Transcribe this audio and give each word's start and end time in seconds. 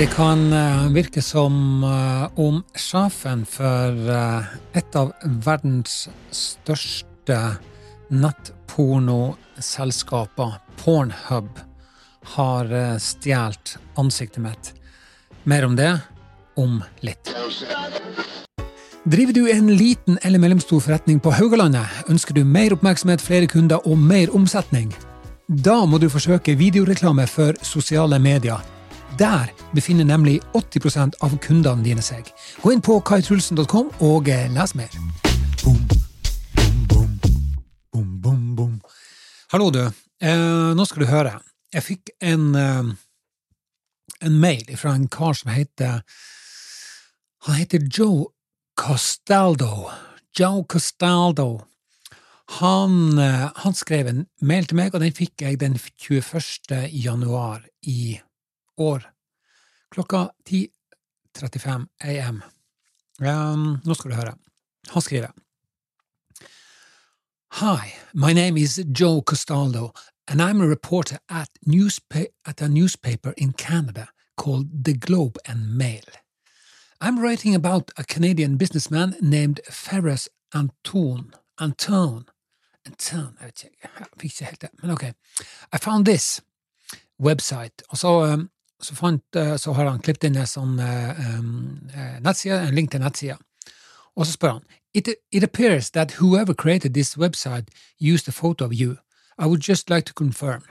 Det 0.00 0.06
kan 0.06 0.52
eh, 0.52 0.92
virke 0.92 1.22
som 1.22 1.84
eh, 1.84 2.38
om 2.40 2.64
sjefen 2.72 3.44
for 3.44 4.08
eh, 4.08 4.40
et 4.72 4.96
av 4.96 5.12
verdens 5.44 6.08
største 6.32 7.60
nettpornoselskaper, 8.08 10.56
Pornhub, 10.80 11.48
har 12.32 12.96
stjålet 12.96 13.76
ansiktet 14.00 14.40
mitt. 14.46 14.72
Mer 15.44 15.68
om 15.68 15.76
det 15.76 16.00
om 16.56 16.80
litt. 17.04 17.28
Driver 19.04 19.32
du 19.36 19.52
en 19.52 19.68
liten 19.76 20.16
eller 20.22 20.38
mellomstor 20.40 20.80
forretning 20.80 21.20
på 21.20 21.28
Haugalandet? 21.36 22.08
Ønsker 22.08 22.32
du 22.40 22.44
mer 22.48 22.72
oppmerksomhet, 22.72 23.20
flere 23.20 23.44
kunder 23.52 23.84
og 23.84 24.00
mer 24.00 24.32
omsetning? 24.32 24.96
Da 25.44 25.84
må 25.84 26.00
du 26.00 26.08
forsøke 26.08 26.56
videoreklame 26.56 27.28
for 27.28 27.52
sosiale 27.60 28.16
medier. 28.16 28.79
Der 29.20 29.50
befinner 29.74 30.04
nemlig 30.04 30.40
80% 30.56 31.18
av 31.20 31.34
kundene 31.44 31.84
dine 31.84 32.00
seg. 32.00 32.30
Gå 32.62 32.70
inn 32.72 32.80
på 32.80 32.94
kaitrulsen.com 33.04 33.90
og 34.06 34.28
eh, 34.32 34.46
les 34.54 34.72
mer. 34.78 34.94
Boom, 35.60 35.82
boom, 36.88 37.10
boom, 37.92 38.14
boom, 38.24 38.46
boom. 38.56 38.78
Hallo, 39.52 39.68
du. 39.74 39.82
Eh, 40.24 40.70
nå 40.72 40.86
skal 40.88 41.04
du 41.04 41.10
høre. 41.10 41.34
Jeg 41.76 41.84
fikk 41.84 42.14
en, 42.24 42.46
eh, 42.56 42.88
en 44.24 44.40
mail 44.40 44.72
fra 44.80 44.94
en 44.96 45.04
kar 45.12 45.36
som 45.36 45.52
heter 45.52 46.00
Han 47.44 47.60
heter 47.60 47.84
Joe 47.92 48.24
Costaldo. 48.76 49.90
Joe 50.32 50.64
Costaldo. 50.64 51.66
Han, 52.62 53.18
eh, 53.18 53.50
han 53.54 53.74
skrev 53.74 54.08
en 54.08 54.26
mail 54.40 54.64
til 54.64 54.80
meg, 54.80 54.94
og 54.94 55.04
den 55.04 55.12
fikk 55.12 55.44
jeg 55.44 55.60
den 55.60 55.76
21. 55.76 56.88
januar 56.88 57.68
i 57.84 58.20
år. 58.80 59.04
Klokka 59.90 60.30
10.35 60.48 61.86
am. 62.04 62.42
Um, 63.20 63.78
nå 63.84 63.94
skal 63.94 64.10
du 64.10 64.16
høre. 64.16 64.34
Han 64.88 65.02
skriver. 65.02 65.32
Hi, 67.58 67.94
my 68.14 68.32
name 68.32 68.56
is 68.56 68.76
Joe 68.92 69.22
Costaldo, 69.22 69.90
and 70.28 70.40
I'm 70.40 70.60
a 70.60 70.66
reporter 70.66 71.18
at, 71.28 71.50
at 72.46 72.60
a 72.62 72.68
newspaper 72.68 73.34
in 73.36 73.52
Canada 73.52 74.08
called 74.36 74.84
The 74.84 74.94
Globe 74.94 75.38
and 75.44 75.76
Mail. 75.76 76.06
I'm 77.00 77.18
writing 77.18 77.56
about 77.56 77.90
a 77.96 78.04
Canadian 78.04 78.56
businessman 78.56 79.16
named 79.20 79.60
Ferris 79.68 80.28
Anton. 80.54 81.32
Anton. 81.58 82.28
Anton, 82.86 83.36
jeg 83.40 83.46
vet 83.46 83.64
ikke, 83.64 83.88
fikk 84.20 84.24
ikke 84.24 84.44
helt 84.44 84.62
det, 84.62 84.70
men 84.82 84.90
ok. 84.90 85.04
I 85.72 85.78
found 85.78 86.06
this 86.06 86.40
website, 87.18 87.82
og 87.88 87.98
så, 87.98 88.08
um, 88.32 88.50
så, 88.80 88.94
fant, 88.94 89.24
uh, 89.36 89.56
så 89.56 89.72
har 89.76 89.90
han 89.90 90.02
klippet 90.02 90.28
inn 90.30 90.40
en 90.40 90.48
sånn 90.48 90.76
nettside, 92.24 92.58
en 92.66 92.74
link 92.74 92.90
til 92.92 93.02
nettsida, 93.04 93.38
og 94.16 94.26
så 94.26 94.32
spør 94.34 94.58
han 94.58 94.66
it, 94.92 95.08
it 95.30 95.42
appears 95.42 95.90
that 95.90 96.12
whoever 96.12 96.54
created 96.54 96.94
this 96.94 97.16
website 97.16 97.68
used 97.98 98.28
a 98.28 98.32
photo 98.32 98.64
of 98.64 98.72
you. 98.74 98.98
I 99.38 99.46
would 99.46 99.60
just 99.60 99.88
like 99.88 100.04
to 100.06 100.14
confirm. 100.14 100.62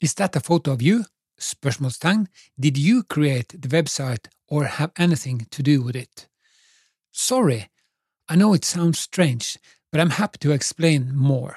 Is 0.00 0.14
that 0.14 0.36
a 0.36 0.40
photo 0.40 0.72
of 0.72 0.82
you? 0.82 1.04
Spørsmålstegn. 1.38 2.26
Did 2.58 2.76
you 2.76 3.02
create 3.02 3.48
the 3.60 3.68
website 3.68 4.28
or 4.48 4.64
have 4.64 4.92
anything 4.98 5.46
to 5.50 5.62
do 5.62 5.82
with 5.82 5.96
it? 5.96 6.28
Sorry, 7.12 7.68
I 8.28 8.36
know 8.36 8.54
it 8.54 8.64
sounds 8.64 8.98
strange, 8.98 9.58
but 9.90 10.00
I'm 10.00 10.10
happy 10.10 10.38
to 10.38 10.50
explain 10.52 11.16
more. 11.16 11.56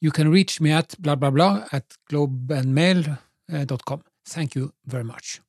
You 0.00 0.10
can 0.10 0.30
reach 0.30 0.60
me 0.60 0.72
at 0.72 0.94
blah 0.98 1.16
blah 1.16 1.30
blah 1.30 1.64
at 1.72 1.96
globeandmail.com. 2.10 3.18
Eh, 3.48 4.11
Thank 4.28 4.56
you 4.56 4.70
very 4.84 5.04
much. 5.04 5.40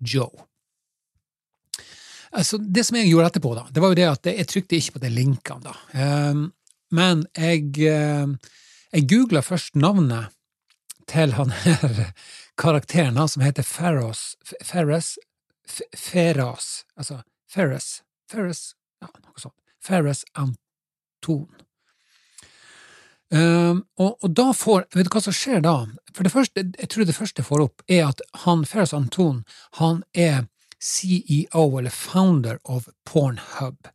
Joe. 0.00 0.46
Altså, 2.30 2.58
det 2.58 2.84
som 2.84 2.98
jeg 2.98 3.08
gjorde 3.08 3.30
etterpå, 3.30 3.54
da, 3.56 3.66
det 3.72 3.82
var 3.82 3.92
jo 3.92 3.98
det 3.98 4.08
at 4.08 4.28
jeg 4.28 4.48
trykte 4.50 4.76
ikke 4.76 4.98
på 4.98 5.04
de 5.04 5.10
linkene, 5.12 5.64
da. 5.64 5.76
Um, 6.30 6.42
men 6.92 7.24
jeg, 7.36 7.70
uh, 7.88 8.34
jeg 8.92 9.08
googla 9.08 9.40
først 9.44 9.78
navnet 9.80 10.34
til 11.08 11.32
han 11.38 11.54
her 11.64 12.12
karakteren, 12.60 13.16
han 13.16 13.30
som 13.32 13.44
heter 13.44 13.64
Ferros 13.64 14.34
Ferres 14.64 15.16
Ferras 15.96 16.68
altså 16.96 17.22
Ferres 17.48 18.02
Ferres, 18.28 18.74
ja, 19.00 19.08
noe 19.24 19.40
sånt. 19.40 19.56
Ferres 19.80 20.24
Anton. 20.36 21.46
Um, 23.28 23.82
og, 24.00 24.14
og, 24.24 24.30
da 24.32 24.54
får 24.56 24.86
Vet 24.96 25.04
du 25.04 25.12
hva 25.12 25.20
som 25.20 25.34
skjer 25.36 25.60
da? 25.60 25.74
For 26.16 26.24
det 26.24 26.32
første, 26.32 26.62
jeg 26.64 26.88
tror 26.88 27.04
det 27.04 27.16
første 27.16 27.42
jeg 27.42 27.48
får 27.50 27.64
opp, 27.66 27.82
er 27.84 28.06
at 28.06 28.22
han 28.44 28.64
Ferris 28.64 28.94
Anton 28.96 29.42
han 29.76 30.00
er 30.16 30.46
CEO, 30.80 31.78
eller 31.78 31.90
founder, 31.90 32.58
of 32.64 32.88
Pornhub. 33.04 33.90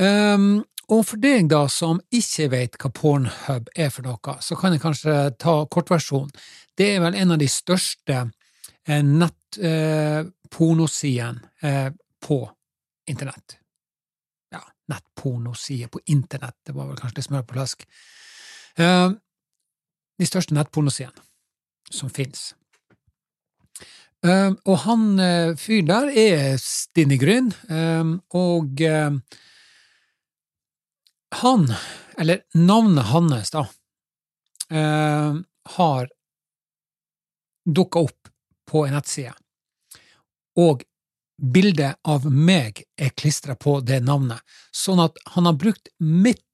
Um, 0.00 0.64
og 0.90 1.04
for 1.06 1.20
deg 1.22 1.46
da 1.50 1.68
som 1.70 2.00
ikke 2.14 2.48
vet 2.50 2.76
hva 2.80 2.90
Pornhub 2.94 3.68
er 3.78 3.90
for 3.94 4.02
noe, 4.06 4.34
så 4.42 4.56
kan 4.58 4.72
jeg 4.74 4.82
kanskje 4.82 5.14
ta 5.38 5.66
kortversjonen. 5.70 6.30
Det 6.78 6.96
er 6.96 7.00
vel 7.04 7.14
en 7.18 7.32
av 7.34 7.38
de 7.42 7.48
største 7.50 8.16
eh, 8.88 9.02
nettpornosidene 9.04 11.38
eh, 11.62 11.90
på 12.24 12.38
internett. 13.10 13.48
Ja, 14.50 14.62
nettpornosider 14.90 15.88
på 15.92 16.00
internett, 16.10 16.58
det 16.66 16.72
var 16.74 16.86
vel 16.88 16.98
kanskje 16.98 17.18
litt 17.20 17.28
smør 17.28 17.46
på 17.46 17.56
flask. 17.58 17.78
Uh, 18.78 19.16
de 20.20 20.28
største 20.28 20.54
nettpornoscenene 20.54 21.24
som 21.90 22.10
finnes. 22.12 22.52
Uh, 24.20 24.52
og 24.68 24.76
han 24.84 25.06
uh, 25.18 25.56
fyren 25.58 25.88
der 25.88 26.10
er 26.12 26.60
Stine 26.60 27.18
Gryn, 27.18 27.50
og 28.36 28.82
han, 31.40 31.66
eller 32.18 32.42
navnet 32.58 33.06
hans, 33.10 33.52
da, 33.54 33.64
har 35.74 36.10
dukka 37.64 38.02
opp 38.06 38.30
på 38.70 38.84
en 38.86 38.94
nettside, 38.98 39.32
og 40.58 40.84
bildet 41.40 41.96
av 42.04 42.26
meg 42.26 42.82
er 43.00 43.14
klistra 43.16 43.56
på 43.56 43.78
det 43.80 44.02
navnet, 44.04 44.42
sånn 44.74 45.00
at 45.06 45.16
han 45.34 45.48
har 45.48 45.58
brukt 45.58 45.88
mitt 45.98 46.44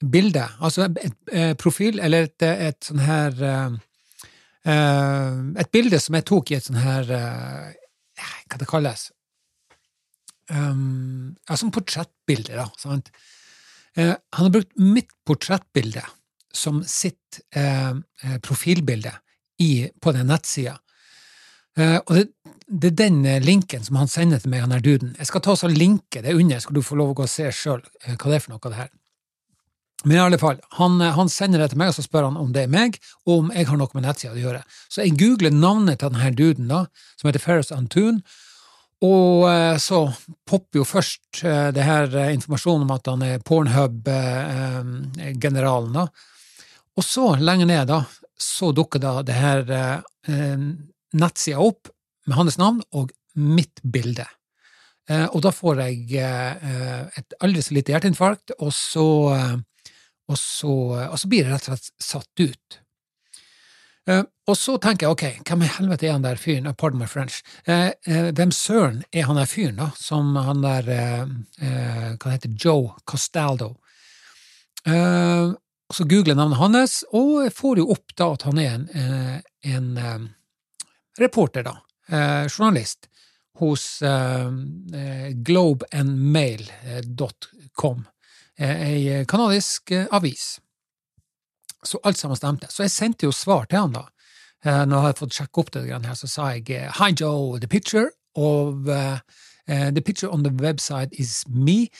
bilde, 0.00 0.46
altså 0.60 0.86
et, 0.88 1.16
et 1.32 1.56
profil, 1.60 2.00
eller 2.00 2.28
et, 2.28 2.42
et 2.48 2.84
sånn 2.84 3.02
her 3.04 3.36
uh, 3.44 3.78
Et 5.60 5.72
bilde 5.72 6.00
som 6.00 6.16
jeg 6.16 6.26
tok 6.28 6.50
i 6.50 6.56
et 6.58 6.66
sånn 6.66 6.80
her 6.80 7.10
uh, 7.12 7.72
Hva 8.48 8.60
det 8.60 8.68
kalles? 8.68 9.10
Um, 10.50 11.36
ja, 11.46 11.56
som 11.56 11.70
portrettbilde, 11.72 12.56
da. 12.58 12.66
Sant? 12.80 13.12
Uh, 13.96 14.16
han 14.16 14.46
har 14.46 14.54
brukt 14.56 14.72
mitt 14.80 15.12
portrettbilde 15.28 16.02
som 16.50 16.80
sitt 16.82 17.38
profilbilde 18.42 19.12
i, 19.62 19.86
på 20.02 20.10
den 20.16 20.26
nettsida. 20.26 20.72
og 21.78 22.10
det, 22.16 22.24
det, 22.66 22.88
er 22.88 22.96
den 22.98 23.20
linken 23.44 23.84
som 23.86 24.00
han 24.00 24.10
sender 24.10 24.42
til 24.42 24.50
meg, 24.50 24.64
han 24.64 24.74
her 24.74 24.82
duden. 24.82 25.12
Jeg 25.14 25.28
skal 25.30 25.44
ta 25.46 25.54
og 25.54 25.70
linke 25.70 26.24
det 26.24 26.34
under, 26.34 26.58
skal 26.58 26.74
du 26.74 26.82
få 26.82 26.98
lov 26.98 27.12
å 27.12 27.16
gå 27.20 27.28
og 27.28 27.30
se 27.30 27.46
sjøl 27.54 27.84
hva 27.84 28.16
det 28.32 28.40
er 28.40 28.42
for 28.42 28.50
noe, 28.50 28.58
av 28.64 28.74
det 28.74 28.80
her. 28.80 28.90
Men 30.04 30.16
i 30.16 30.20
alle 30.22 30.38
fall, 30.40 30.60
han, 30.78 31.00
han, 31.00 31.28
sender 31.28 31.60
det 31.60 31.72
til 31.72 31.80
meg, 31.80 31.92
og 31.92 31.98
så 31.98 32.06
spør 32.06 32.30
han 32.30 32.38
om 32.40 32.54
det 32.54 32.64
er 32.64 32.72
meg, 32.72 32.96
og 33.26 33.34
om 33.34 33.50
jeg 33.52 33.68
har 33.68 33.80
noe 33.80 33.96
med 33.96 34.06
nettsida 34.06 34.32
å 34.32 34.40
gjøre. 34.40 34.62
Så 34.88 35.04
jeg 35.04 35.18
googler 35.20 35.52
navnet 35.52 36.00
til 36.00 36.14
denne 36.14 36.30
duden, 36.36 36.70
da, 36.70 36.86
som 37.20 37.28
heter 37.28 37.44
Ferris 37.44 37.74
Antun, 37.74 38.22
og 39.00 39.48
eh, 39.48 39.78
så 39.80 40.12
popper 40.48 40.78
jo 40.82 40.84
først 40.84 41.40
eh, 41.48 41.70
det 41.72 41.82
her 41.86 42.04
eh, 42.12 42.34
informasjonen 42.36 42.82
om 42.84 42.90
at 42.92 43.06
han 43.08 43.22
er 43.24 43.38
Pornhub-generalen, 43.44 45.92
da. 45.96 46.04
Og 47.00 47.04
så, 47.06 47.36
lenger 47.40 47.66
ned, 47.70 47.86
da, 47.88 48.04
så 48.40 48.72
dukker 48.76 49.00
da 49.00 49.22
det 49.24 49.34
her 49.36 49.64
nettsida 51.16 51.58
opp 51.62 51.88
med 52.28 52.36
hans 52.36 52.58
navn 52.60 52.82
og 52.98 53.10
mitt 53.40 53.80
bilde. 53.80 54.26
Og 55.32 55.40
da 55.44 55.50
får 55.54 55.80
jeg 55.86 56.20
et 56.20 57.34
aldri 57.40 57.62
så 57.64 57.74
lite 57.78 57.92
hjerteinfarkt, 57.94 58.50
og 58.58 58.72
så 58.74 59.06
og 60.30 60.38
så, 60.38 60.72
og 61.10 61.18
så 61.18 61.28
blir 61.30 61.44
det 61.44 61.52
rett 61.54 61.68
og 61.68 61.72
slett 61.74 61.92
satt 62.02 62.40
ut. 62.40 62.80
Uh, 64.08 64.24
og 64.48 64.56
så 64.58 64.78
tenker 64.80 65.06
jeg 65.06 65.12
ok, 65.14 65.24
hvem 65.46 65.62
i 65.62 65.74
helvete 65.76 66.06
er 66.08 66.12
han 66.16 66.24
der 66.24 66.38
fyren, 66.40 66.66
uh, 66.70 66.74
pardon 66.74 67.00
my 67.02 67.08
French, 67.10 67.36
uh, 67.68 67.90
hvem 68.06 68.50
søren 68.54 68.98
er 69.12 69.24
han 69.28 69.38
der 69.38 69.50
fyren, 69.50 69.76
da, 69.78 69.88
som 69.98 70.36
han 70.40 70.62
der, 70.64 70.82
hva 71.60 72.28
heter 72.32 72.50
Joe 72.56 72.86
Costaldo? 73.04 73.70
og 74.80 75.92
så 75.92 76.04
googler 76.08 76.32
navnet 76.38 76.56
hans, 76.56 77.04
og 77.12 77.52
får 77.52 77.76
jo 77.82 77.92
opp 77.92 78.14
da 78.16 78.32
at 78.32 78.42
han 78.46 78.58
er 78.62 78.70
en, 78.72 78.88
en 79.60 79.88
reporter, 81.20 81.62
da, 81.66 81.74
journalist, 82.48 83.08
hos 83.60 84.00
globeandmail.com 85.50 87.98
ei 88.60 89.08
eh, 89.08 89.26
kanadisk 89.26 89.90
eh, 89.90 90.06
avis. 90.12 90.60
Så 91.82 91.98
alt 92.04 92.18
sammen 92.18 92.36
stemte. 92.36 92.66
Så 92.68 92.82
jeg 92.84 92.90
sendte 92.90 93.26
jo 93.26 93.32
svar 93.32 93.64
til 93.70 93.78
han, 93.80 93.92
da. 93.96 94.04
Eh, 94.64 94.84
når 94.84 94.96
jeg 94.96 95.02
hadde 95.06 95.20
fått 95.22 95.34
sjekke 95.38 95.60
opp 95.62 95.70
det, 95.72 95.84
her, 95.88 96.14
så 96.14 96.26
sa 96.28 96.50
jeg 96.52 96.90
Hi 96.98 97.10
Joe, 97.16 97.58
the 97.58 97.68
picture, 97.68 98.10
of 98.36 98.88
uh, 98.88 99.18
the 99.66 100.00
picture 100.00 100.30
on 100.30 100.42
the 100.42 100.50
website 100.50 101.08
is 101.18 101.44
me. 101.48 101.90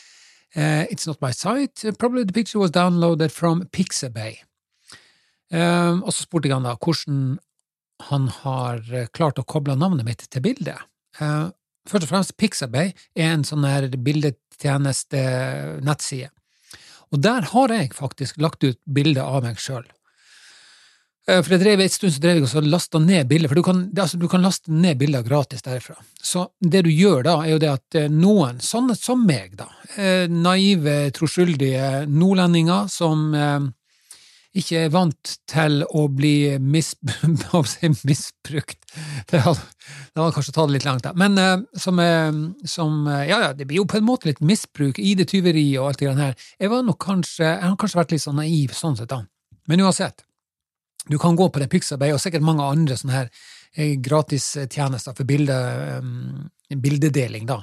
Uh, 0.57 0.85
it's 0.91 1.07
not 1.07 1.21
my 1.21 1.33
site. 1.33 1.85
Probably 1.99 2.25
the 2.25 2.33
picture 2.33 2.61
was 2.61 2.71
downloaded 2.71 3.33
from 3.33 3.67
Pixabay. 3.73 4.37
Um, 5.53 6.05
og 6.05 6.13
så 6.13 6.23
spurte 6.23 6.49
jeg 6.49 6.55
han 6.55 6.63
da 6.63 6.75
hvordan 6.79 7.39
han 8.07 8.29
har 8.29 9.09
klart 9.13 9.39
å 9.39 9.45
koble 9.45 9.77
navnet 9.77 10.05
mitt 10.07 10.29
til 10.31 10.41
bildet. 10.45 10.79
Uh, 11.19 11.51
først 11.91 12.05
og 12.07 12.11
fremst, 12.13 12.37
Pixabay 12.39 12.93
er 13.17 13.33
en 13.33 13.45
sånn 13.45 13.65
her 13.67 13.89
bildetjeneste-nettside. 13.91 16.31
Og 17.11 17.23
der 17.23 17.49
har 17.53 17.73
jeg 17.75 17.95
faktisk 17.97 18.39
lagt 18.41 18.65
ut 18.65 18.79
bilder 18.87 19.27
av 19.27 19.43
meg 19.47 19.59
sjøl. 19.59 19.87
Eh, 21.29 21.41
for 21.43 21.55
jeg 21.55 21.63
drev 21.63 21.83
En 21.85 21.93
stund 21.93 22.15
så 22.15 22.23
drev 22.23 22.41
jeg 22.41 22.49
og 22.49 22.69
lasta 22.71 23.01
ned 23.03 23.29
bilder, 23.31 23.51
for 23.51 23.61
du 23.61 23.65
kan, 23.67 23.83
altså, 23.97 24.19
du 24.21 24.29
kan, 24.31 24.43
laste 24.43 24.73
ned 24.73 24.99
bilder 25.01 25.27
gratis 25.27 25.63
derifra. 25.67 25.97
Så 26.23 26.49
det 26.61 26.85
du 26.87 26.91
gjør 26.91 27.25
da, 27.27 27.37
er 27.45 27.55
jo 27.55 27.61
det 27.63 27.73
at 27.73 27.99
eh, 27.99 28.09
noen, 28.13 28.61
sånne 28.65 28.97
som 28.99 29.23
meg, 29.27 29.57
da, 29.59 29.69
eh, 29.97 30.27
naive, 30.31 31.11
troskyldige 31.17 32.07
nordlendinger 32.09 32.89
som 32.91 33.31
ikke 34.57 34.85
er 34.85 34.91
vant 34.91 35.35
til 35.51 35.85
å 35.95 36.07
bli 36.11 36.59
mis, 36.59 36.93
misbrukt 38.09 38.81
Det 39.31 39.43
hadde 39.45 40.31
kanskje 40.35 40.55
tatt 40.57 40.71
det 40.71 40.75
litt 40.75 40.87
langt, 40.89 41.05
da. 41.07 41.13
Men 41.15 41.39
eh, 41.39 41.63
som, 41.79 42.01
som, 42.67 43.05
Ja, 43.07 43.39
ja, 43.47 43.53
det 43.55 43.69
blir 43.71 43.83
jo 43.83 43.87
på 43.91 44.01
en 44.01 44.09
måte 44.09 44.31
litt 44.31 44.43
misbruk, 44.43 44.99
ID-tyveri 44.99 45.69
og 45.79 45.93
alt 45.93 46.03
det 46.03 46.17
her. 46.19 46.49
Jeg 46.59 46.73
var 46.73 46.83
nok 46.87 46.99
kanskje 47.05 47.47
Jeg 47.47 47.69
har 47.69 47.79
kanskje 47.79 48.03
vært 48.03 48.17
litt 48.17 48.25
sånn 48.27 48.41
naiv 48.43 48.75
sånn 48.75 48.99
sett, 48.99 49.13
da. 49.13 49.23
Men 49.71 49.85
uansett. 49.87 50.25
Du 51.09 51.19
kan 51.19 51.37
gå 51.39 51.47
på 51.49 51.63
det 51.63 51.71
Pixabay 51.73 52.13
og 52.13 52.21
sikkert 52.21 52.45
mange 52.45 52.67
andre 52.67 52.99
sånne 52.99 53.17
her 53.17 53.31
eh, 53.77 53.95
gratistjenester 54.03 55.15
for 55.17 55.29
bilde, 55.29 55.57
bildedeling, 56.75 57.47
da. 57.49 57.63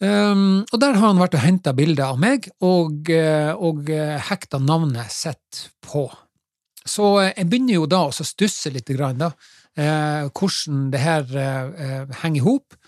Um, 0.00 0.62
og 0.72 0.78
der 0.80 0.96
har 0.96 1.10
han 1.10 1.20
vært 1.20 1.36
og 1.36 1.44
henta 1.44 1.74
bilder 1.76 2.14
av 2.14 2.20
meg, 2.22 2.48
og, 2.64 3.10
eh, 3.12 3.52
og 3.52 3.90
hekta 4.30 4.60
navnet 4.62 5.12
sitt 5.12 5.66
på. 5.84 6.06
Så 6.88 7.08
jeg 7.26 7.48
begynner 7.50 7.76
jo 7.76 7.88
da 7.90 8.06
å 8.08 8.24
stusse 8.24 8.72
litt, 8.72 8.88
grann, 8.96 9.20
da, 9.20 9.32
eh, 9.76 10.28
hvordan 10.32 10.86
det 10.92 11.02
her 11.02 11.36
eh, 11.36 12.06
henger 12.22 12.40
i 12.40 12.46
hop. 12.46 12.78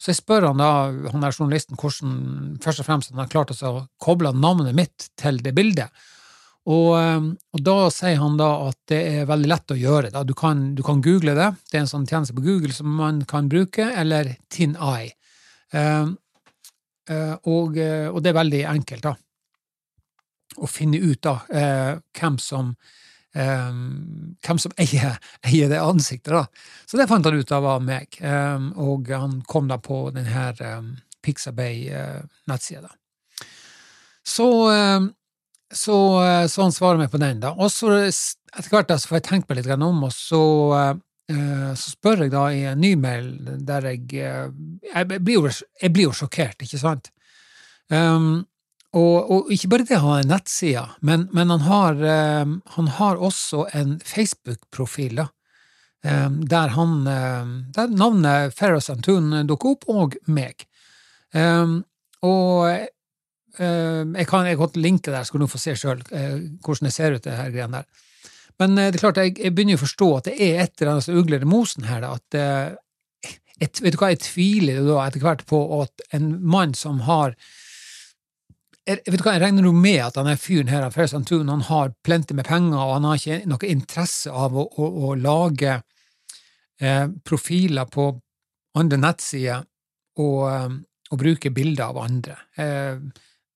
Så 0.00 0.10
jeg 0.10 0.18
spør 0.18 0.48
han 0.48 0.58
da, 0.58 0.70
han 1.12 1.22
der 1.22 1.36
journalisten 1.36 1.78
hvordan 1.78 2.56
først 2.62 2.82
og 2.82 2.88
fremst 2.88 3.12
han 3.12 3.22
har 3.22 3.30
klart 3.30 3.52
å 3.54 3.84
koble 4.02 4.32
navnet 4.34 4.74
mitt 4.74 5.12
til 5.20 5.38
det 5.44 5.52
bildet. 5.54 5.92
Og, 6.66 6.88
ehm, 6.98 7.28
og, 7.54 7.60
da 7.62 7.76
sier 7.90 8.18
han 8.18 8.34
da 8.38 8.48
at 8.68 8.78
det 8.90 8.98
er 9.12 9.28
veldig 9.30 9.50
lett 9.50 9.74
å 9.74 9.78
gjøre. 9.78 10.10
Da. 10.14 10.24
Du, 10.26 10.34
kan, 10.38 10.72
du 10.74 10.82
kan 10.86 11.02
google 11.02 11.36
det. 11.38 11.48
Det 11.70 11.78
er 11.78 11.84
en 11.84 11.90
sånn 11.90 12.06
tjeneste 12.06 12.34
på 12.34 12.42
Google 12.42 12.74
som 12.74 12.90
man 12.98 13.22
kan 13.30 13.50
bruke, 13.50 13.88
eller 13.98 14.34
Tin 14.50 14.74
Eye. 14.74 15.14
Uh, 17.10 17.14
uh, 17.14 17.36
og, 17.50 17.78
uh, 17.78 18.08
og, 18.12 18.18
det 18.22 18.32
er 18.32 18.40
veldig 18.40 18.64
enkelt, 18.72 19.06
da. 19.06 19.14
Å 20.52 20.68
finne 20.68 21.00
ut 21.00 21.22
da 21.24 21.38
eh, 21.48 21.94
hvem 22.18 22.36
som 22.42 22.74
Um, 23.32 24.34
hvem 24.44 24.58
som 24.60 24.74
eier, 24.76 25.14
eier, 25.48 25.70
det 25.72 25.78
ansiktet, 25.80 26.34
da. 26.34 26.42
Så 26.84 26.98
det 27.00 27.06
fant 27.08 27.24
han 27.24 27.38
ut 27.40 27.52
av 27.56 27.62
var 27.64 27.78
meg. 27.80 28.18
og 28.76 29.08
han 29.08 29.38
kom 29.48 29.70
da 29.70 29.78
på 29.80 30.02
denne 30.12 30.42
um, 30.60 30.90
Pixabay-nettsida. 31.24 32.90
Så 34.20 34.50
så, 35.72 36.24
eh, 36.24 36.46
så 36.46 36.62
han 36.62 36.72
svarer 36.72 37.00
meg 37.00 37.10
på 37.10 37.20
den, 37.20 37.40
da. 37.40 37.54
Og 37.56 37.72
så 37.72 37.94
etter 37.96 38.68
hvert 38.70 38.90
da, 38.90 38.98
så 39.00 39.08
får 39.08 39.20
jeg 39.20 39.28
tenkt 39.30 39.48
meg 39.48 39.62
litt 39.62 39.72
om, 39.72 40.04
og 40.04 40.12
så, 40.12 40.42
uh, 40.76 40.92
så 41.78 41.92
spør 41.94 42.24
jeg 42.24 42.32
da 42.34 42.46
i 42.52 42.62
en 42.70 42.80
ny 42.82 42.94
mail 43.00 43.28
der 43.66 43.88
jeg 43.90 44.22
uh, 44.22 44.54
jeg, 44.88 45.08
blir 45.10 45.38
jo, 45.38 45.50
jeg, 45.50 45.92
blir 45.92 46.08
jo, 46.08 46.14
sjokkert, 46.16 46.64
ikke 46.64 46.80
sant? 46.80 47.12
Um, 47.92 48.46
og, 48.92 49.30
og, 49.30 49.52
ikke 49.52 49.70
bare 49.72 49.86
det, 49.88 50.00
han 50.00 50.10
har 50.10 50.24
en 50.24 50.32
nettside, 50.34 50.86
men, 51.00 51.28
men 51.32 51.52
han, 51.54 51.62
har, 51.64 52.02
um, 52.42 52.58
han, 52.74 52.90
har, 52.98 53.16
også 53.16 53.66
en 53.72 53.94
Facebook-profil. 54.04 55.24
Um, 56.02 56.42
der, 56.50 56.74
han, 56.74 57.06
der 57.72 57.94
navnet 57.94 58.56
Ferros 58.58 58.90
Antun 58.92 59.46
dukker 59.48 59.76
opp, 59.76 59.86
og 59.88 60.18
meg. 60.26 60.66
Um, 61.32 61.80
og 62.20 62.68
Eh, 63.60 64.04
jeg 64.16 64.28
kan, 64.28 64.46
jeg 64.48 64.56
kan 64.56 64.80
linke 64.80 65.12
der, 65.12 65.24
så 65.24 65.34
kan 65.34 65.44
du 65.44 65.50
få 65.50 65.60
se 65.60 65.74
sjøl 65.76 66.00
eh, 66.16 66.38
hvordan 66.64 66.88
det 66.88 66.94
ser 66.94 67.16
ut, 67.16 67.24
det 67.24 67.36
her 67.36 67.52
greiene 67.52 67.82
der. 67.82 68.06
Men 68.62 68.78
eh, 68.78 68.92
det 68.92 69.00
er 69.00 69.04
klart, 69.04 69.20
jeg, 69.20 69.36
jeg, 69.40 69.54
begynner 69.56 69.80
å 69.80 69.84
forstå 69.84 70.08
at 70.18 70.30
det 70.30 70.38
er 70.38 70.62
et 70.64 70.78
eller 70.78 70.94
annet 70.94 71.08
som 71.08 71.18
ugler 71.18 71.44
i 71.44 71.50
mosen 71.50 71.88
her. 71.90 72.04
Da, 72.04 72.14
at 72.16 72.78
et, 73.62 73.82
vet 73.82 73.94
du 73.94 74.00
hva, 74.00 74.12
Jeg 74.14 74.22
tviler 74.24 74.80
da 74.86 75.02
etter 75.06 75.22
hvert 75.22 75.44
på 75.50 75.60
at 75.82 76.06
en 76.16 76.34
mann 76.40 76.72
som 76.78 77.04
har 77.08 77.36
jeg, 78.82 78.98
vet 79.06 79.20
du 79.20 79.22
hva, 79.22 79.36
jeg 79.36 79.44
regner 79.44 79.66
jo 79.68 79.72
med 79.76 80.00
at 80.02 80.16
denne 80.16 80.34
fyren 80.40 80.70
her, 80.72 80.88
Ferris 80.90 81.14
Antun, 81.14 81.50
han 81.52 81.62
har 81.68 81.92
plenty 82.02 82.34
med 82.34 82.48
penger, 82.48 82.80
og 82.80 82.96
han 82.96 83.04
har 83.06 83.20
ikke 83.20 83.50
noe 83.50 83.68
interesse 83.70 84.32
av 84.34 84.56
å, 84.58 84.64
å, 84.66 84.88
å 85.06 85.12
lage 85.14 85.76
eh, 86.82 87.04
profiler 87.22 87.86
på 87.92 88.08
andre 88.78 88.98
nettsider 88.98 89.62
og, 90.22 90.80
og 91.12 91.20
bruke 91.20 91.52
bilder 91.54 91.92
av 91.92 92.00
andre. 92.02 92.38
Eh, 92.58 92.98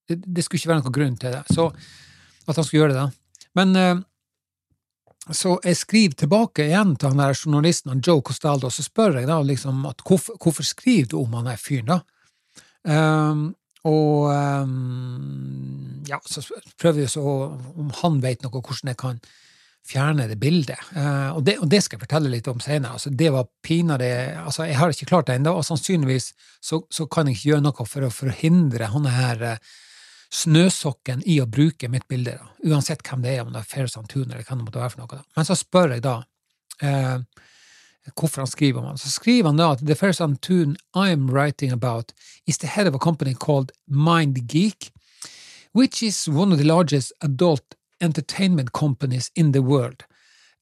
det, 0.07 0.21
det, 0.23 0.45
skulle 0.45 0.61
ikke 0.61 0.73
være 0.75 0.85
noen 0.85 0.97
grunn 1.01 1.19
til 1.19 1.35
det. 1.35 1.43
Så 1.51 1.67
at 2.47 2.55
han 2.55 2.67
skulle 2.67 2.85
gjøre 2.85 2.95
det, 2.95 3.03
da. 3.03 3.49
Men 3.59 3.81
eh, 3.81 3.95
så 5.35 5.57
jeg 5.65 5.79
skriver 5.79 6.19
tilbake 6.21 6.69
igjen 6.69 6.95
til 6.95 7.11
han 7.11 7.23
her 7.25 7.35
journalisten, 7.35 7.91
han 7.91 8.03
Joe 8.07 8.23
Costaldo, 8.23 8.69
og 8.69 8.75
så 8.75 8.85
spør 8.87 9.19
jeg 9.21 9.31
da 9.31 9.41
liksom 9.43 9.87
at 9.91 10.05
hvorfor, 10.07 10.37
hvorfor 10.43 10.67
skriver 10.67 11.09
du 11.11 11.17
om 11.23 11.35
han 11.35 11.49
der 11.51 11.59
fyren, 11.59 11.91
da? 11.91 12.03
Um, 12.87 13.49
og 13.87 14.31
um, 14.31 16.05
ja, 16.07 16.21
så 16.27 16.43
prøver 16.79 17.01
vi 17.01 17.09
så 17.11 17.25
om 17.27 17.91
han 18.03 18.21
vet 18.23 18.43
noe 18.43 18.61
hvordan 18.61 18.93
jeg 18.93 18.99
kan 19.01 19.19
fjerne 19.87 20.27
det 20.31 20.39
bildet. 20.43 20.79
Uh, 20.95 21.37
og, 21.37 21.43
det, 21.47 21.57
og, 21.63 21.69
det, 21.71 21.83
skal 21.85 21.99
jeg 21.99 22.07
fortelle 22.07 22.31
litt 22.31 22.51
om 22.51 22.63
senere. 22.63 22.95
Altså, 22.99 23.11
det 23.11 23.33
var 23.35 23.51
pinadø 23.63 24.11
altså, 24.43 24.67
Jeg 24.67 24.79
har 24.79 24.95
ikke 24.95 25.11
klart 25.11 25.31
det 25.31 25.39
ennå, 25.39 25.57
og 25.59 25.67
sannsynligvis 25.67 26.33
så, 26.63 26.83
så, 26.91 27.07
kan 27.07 27.27
jeg 27.27 27.39
ikke 27.39 27.51
gjøre 27.53 27.67
noe 27.67 27.87
for 27.87 28.07
å 28.07 28.15
forhindre 28.15 28.91
han 28.95 29.11
her 29.11 29.45
uh, 29.55 29.75
snøsokken 30.37 31.23
i 31.25 31.39
å 31.41 31.49
bruke 31.49 31.89
mitt 31.89 32.07
bilde, 32.09 32.37
da. 32.37 32.49
uansett 32.69 33.05
hvem 33.07 33.23
det 33.25 33.37
er, 33.37 33.45
om 33.45 33.53
det 33.55 33.63
er 33.63 33.69
Fair 33.69 33.89
Santun 33.91 34.27
eller 34.27 34.45
hva 34.45 34.57
det 34.57 34.67
måtte 34.67 34.83
være 34.83 34.93
for 34.95 35.03
noe. 35.03 35.19
Da. 35.21 35.25
Men 35.39 35.49
så 35.49 35.57
spør 35.57 35.95
jeg 35.95 36.05
da 36.05 36.17
eh, 36.85 37.17
hvorfor 38.13 38.45
han 38.45 38.51
skriver 38.51 38.81
om 38.81 38.91
han. 38.91 39.01
Så 39.01 39.11
skriver 39.15 39.49
han 39.51 39.61
da 39.61 39.71
at 39.73 39.85
the 39.87 39.97
Fair 39.97 40.13
Santun 40.13 40.77
I'm 40.95 41.31
writing 41.33 41.73
about 41.73 42.13
is 42.47 42.59
the 42.59 42.67
head 42.67 42.87
of 42.87 42.95
a 42.95 42.99
company 42.99 43.35
called 43.35 43.73
MindGeek, 43.89 44.91
which 45.73 46.03
is 46.03 46.29
one 46.29 46.53
of 46.53 46.59
the 46.59 46.69
largest 46.69 47.13
adult 47.23 47.75
entertainment 48.01 48.73
companies 48.73 49.31
in 49.35 49.53
the 49.53 49.63
world, 49.63 50.05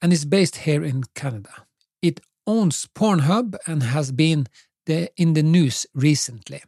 and 0.01 0.13
is 0.13 0.25
based 0.25 0.57
here 0.57 0.85
in 0.85 1.03
Canada. 1.15 1.67
It 2.01 2.21
owns 2.47 2.87
Pornhub 2.95 3.57
and 3.67 3.83
has 3.83 4.13
been 4.13 4.47
the, 4.87 5.11
in 5.17 5.35
the 5.35 5.43
news 5.43 5.87
recently. 5.95 6.63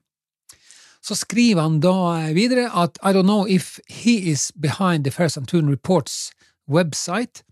Så 1.07 1.15
skriver 1.15 1.63
han 1.63 1.81
da 1.81 2.33
videre 2.35 2.67
at 2.75 2.99
I 3.03 3.13
don't 3.13 3.29
know 3.31 3.47
if 3.47 3.79
he 3.87 4.31
is 4.31 4.51
behind 4.61 5.05
the 5.05 5.11
Ferris 5.11 5.37
Antun 5.37 5.71
Reports 5.71 6.33
website, 6.69 7.43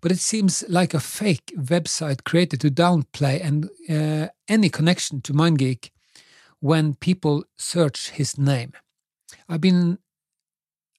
but 0.00 0.12
it 0.12 0.20
seems 0.20 0.64
like 0.68 0.94
a 0.94 1.00
fake 1.00 1.52
website 1.56 2.22
created 2.24 2.60
to 2.60 2.70
downplay 2.70 3.40
and 3.42 3.68
uh, 3.88 4.28
any 4.48 4.68
connection 4.68 5.20
to 5.22 5.32
MindGeek 5.32 5.90
when 6.60 6.94
people 6.94 7.42
search 7.56 8.10
his 8.10 8.38
name. 8.38 8.72
I've 9.48 9.60
been 9.60 9.98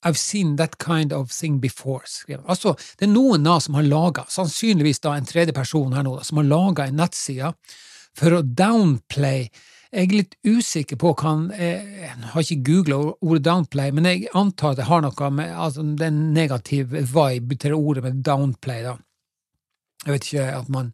I've 0.03 0.17
seen 0.17 0.55
that 0.55 0.79
kind 0.79 1.13
of 1.13 1.31
thing 1.31 1.59
before. 1.59 2.03
Altså, 2.47 2.73
det 2.97 3.05
er 3.05 3.13
noen 3.13 3.43
da 3.45 3.59
som 3.61 3.77
har 3.77 3.85
laga, 3.85 4.25
sannsynligvis 4.27 4.99
da 4.99 5.13
en 5.15 5.29
tredje 5.29 5.53
person 5.53 5.93
her 5.93 6.03
nå, 6.03 6.15
da, 6.17 6.25
som 6.25 6.41
har 6.41 6.49
laga 6.49 6.87
en 6.87 6.97
nettside 6.97 7.53
for 8.17 8.33
å 8.33 8.41
downplay 8.41 9.51
jeg 9.91 10.07
er 10.07 10.13
litt 10.15 10.35
usikker 10.47 10.95
på 10.99 11.11
hva 11.11 11.25
han 11.25 11.47
Jeg 11.51 12.13
har 12.31 12.45
ikke 12.45 12.63
googla 12.69 12.99
ordet 13.19 13.43
downplay, 13.43 13.91
men 13.91 14.07
jeg 14.07 14.29
antar 14.39 14.71
at 14.71 14.79
det 14.79 14.87
har 14.87 15.03
noe 15.03 15.31
med 15.35 15.51
altså, 15.51 15.83
den 15.99 16.21
negative 16.35 17.03
vibe 17.11 17.57
til 17.59 17.75
ordet 17.75 18.05
med 18.05 18.21
downplay. 18.23 18.85
da. 18.87 18.95
Jeg 20.05 20.13
vet 20.13 20.29
ikke 20.29 20.47
at 20.61 20.71
man, 20.71 20.93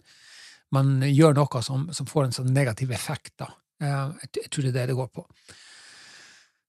man 0.74 0.98
gjør 1.06 1.38
noe 1.38 1.62
som, 1.64 1.88
som, 1.94 2.10
får 2.10 2.26
en 2.26 2.36
sånn 2.40 2.54
negativ 2.56 2.92
effekt. 2.92 3.36
da. 3.38 3.52
Jeg, 3.80 4.32
jeg, 4.42 4.50
tror 4.50 4.66
det 4.66 4.74
er 4.74 4.80
det 4.80 4.88
det 4.90 4.98
går 4.98 5.14
på. 5.14 5.28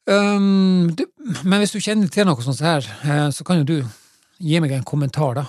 Um, 0.09 0.93
du, 0.97 1.05
men 1.45 1.61
hvis 1.61 1.73
du 1.73 1.81
kjenner 1.81 2.13
til 2.13 2.29
noe 2.29 2.45
sånt 2.45 2.61
her, 2.65 2.85
eh, 3.05 3.27
så 3.33 3.45
kan 3.45 3.61
jo 3.61 3.67
du 3.69 3.79
gi 4.39 4.61
meg 4.63 4.73
en 4.77 4.87
kommentar, 4.87 5.35
da. 5.41 5.45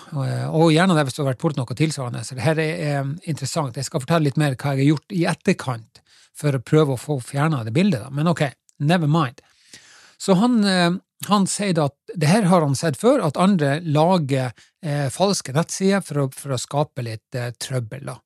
Og 0.55 0.71
gjerne 0.73 0.95
det 0.97 1.05
hvis 1.05 1.19
du 1.19 1.21
har 1.21 1.33
vært 1.33 1.43
borti 1.43 1.59
noe 1.59 1.77
tilsvarende. 1.77 2.23
Så 2.25 2.35
det 2.39 2.47
her 2.47 2.59
er 2.63 3.11
interessant. 3.29 3.77
Jeg 3.77 3.87
skal 3.87 4.01
fortelle 4.01 4.31
litt 4.31 4.39
mer 4.39 4.55
hva 4.55 4.73
jeg 4.73 4.85
har 4.85 4.93
gjort 4.93 5.15
i 5.15 5.25
etterkant 5.29 5.88
for 6.39 6.55
å 6.55 6.63
prøve 6.63 6.95
å 6.95 7.01
få 7.01 7.19
fjerna 7.23 7.63
det 7.65 7.75
bildet, 7.75 8.05
da. 8.05 8.13
Men 8.15 8.31
ok, 8.31 8.45
never 8.79 9.11
mind. 9.11 9.41
Så 10.19 10.35
han, 10.39 10.63
eh, 10.63 10.91
han 11.27 11.47
sier 11.47 11.75
da 11.75 11.89
at 11.89 12.15
det 12.15 12.31
her 12.31 12.47
har 12.51 12.65
han 12.65 12.75
sett 12.75 12.99
før, 12.99 13.23
at 13.23 13.39
andre 13.39 13.79
lager 13.83 14.51
eh, 14.83 15.07
falske 15.13 15.55
nettsider 15.55 16.03
for 16.05 16.25
å, 16.25 16.31
for 16.35 16.55
å, 16.55 16.59
skape 16.59 17.05
litt 17.05 17.39
eh, 17.39 17.53
trøbbel, 17.59 18.11
da. 18.11 18.19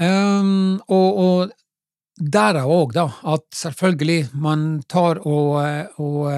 Um, 0.00 0.78
og, 0.88 1.18
og 1.20 2.20
derav 2.20 2.70
òg, 2.72 2.94
da, 2.96 3.06
at 3.34 3.44
selvfølgelig 3.56 4.30
man 4.40 4.62
tar 4.88 5.20
og, 5.28 5.58
og, 6.00 6.30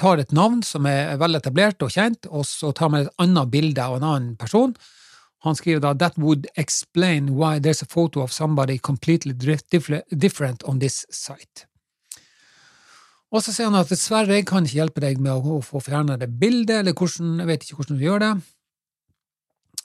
tar 0.00 0.22
et 0.22 0.32
navn 0.36 0.62
som 0.64 0.88
er 0.88 1.18
vel 1.20 1.36
etablert 1.36 1.82
og 1.84 1.92
kjent, 1.92 2.28
og 2.30 2.46
så 2.48 2.72
tar 2.76 2.92
man 2.92 3.04
et 3.04 3.20
annet 3.20 3.52
bilde 3.52 3.84
av 3.84 3.98
en 3.98 4.06
annen 4.06 4.32
person. 4.40 4.72
Han 5.46 5.56
skriver 5.56 5.80
da 5.80 5.94
«That 5.96 6.18
would 6.20 6.46
explain 6.60 7.34
why 7.36 7.58
there's 7.58 7.82
a 7.82 7.88
photo 7.88 8.22
of 8.22 8.32
somebody 8.32 8.78
completely 8.78 9.32
different 9.32 10.62
on 10.64 10.80
this 10.80 11.06
site». 11.10 11.66
Og 13.30 13.44
så 13.44 13.54
sier 13.54 13.68
han 13.70 13.78
at 13.78 13.90
dessverre, 13.92 14.34
jeg 14.34 14.48
kan 14.50 14.66
ikke 14.66 14.80
hjelpe 14.80 15.02
deg 15.04 15.20
med 15.22 15.46
å 15.46 15.60
få 15.62 15.80
fjerna 15.84 16.16
det 16.18 16.32
bildet, 16.40 16.80
eller 16.80 16.96
hvordan, 16.98 17.36
jeg 17.38 17.50
vet 17.50 17.66
ikke 17.66 17.78
hvordan 17.78 18.00
du 18.00 18.02
gjør 18.04 18.24
det. 18.24 18.32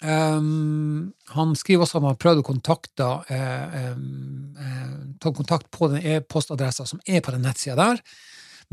Um, 0.06 1.14
han 1.32 1.54
skriver 1.56 1.86
også 1.86 1.98
at 1.98 2.04
han 2.04 2.10
har 2.10 2.18
prøvd 2.20 2.42
å 2.42 2.46
kontakte 2.46 3.06
eh, 3.32 3.78
eh, 3.86 4.82
ta 5.24 5.32
kontakt 5.34 5.70
på 5.72 5.88
den 5.94 6.04
e-postadressa 6.04 6.84
som 6.90 7.00
er 7.08 7.24
på 7.24 7.32
den 7.32 7.46
nettsida 7.46 7.78
der, 7.80 8.02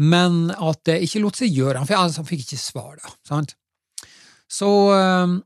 men 0.03 0.51
at 0.57 0.83
det 0.89 0.99
ikke 1.05 1.23
lot 1.23 1.39
seg 1.39 1.53
gjøre. 1.53 1.79
Han 1.79 1.89
fikk, 1.89 2.01
altså, 2.01 2.25
han 2.25 2.31
fikk 2.33 2.47
ikke 2.47 2.61
svar, 2.65 2.97
da. 2.99 3.13
Sant? 3.29 3.55
Så 4.51 4.69
um, 4.93 5.39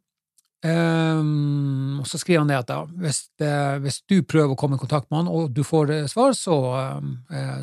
um, 0.64 2.00
så 2.06 2.20
skriver 2.22 2.44
han 2.44 2.52
det 2.52 2.62
at 2.62 2.70
da, 2.70 2.78
hvis, 3.02 3.26
det, 3.40 3.52
hvis, 3.84 4.00
du 4.08 4.20
prøver 4.22 4.54
å 4.54 4.58
komme 4.58 4.78
i 4.78 4.82
kontakt 4.82 5.10
med 5.10 5.24
han, 5.24 5.28
og 5.32 5.52
du 5.54 5.62
får 5.66 5.92
svar, 6.12 6.32
så 6.38 6.56
uh, 6.72 7.60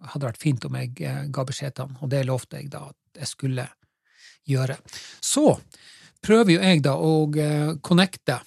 hadde 0.00 0.22
det 0.22 0.30
vært 0.30 0.42
fint 0.42 0.66
om 0.66 0.76
jeg 0.78 0.92
eh, 1.04 1.24
ga 1.32 1.46
beskjed 1.46 1.76
til 1.76 1.88
han, 1.88 1.98
og 2.00 2.12
det 2.12 2.26
lovte 2.28 2.60
jeg 2.60 2.70
da 2.72 2.84
at 2.90 3.20
jeg 3.20 3.30
skulle 3.30 3.66
gjøre. 4.48 4.78
Så 5.20 5.44
prøver 6.24 6.56
jo 6.56 6.62
jeg 6.62 6.84
da 6.84 6.94
å 6.96 7.12
eh, 7.36 7.74
connecte 7.84 8.38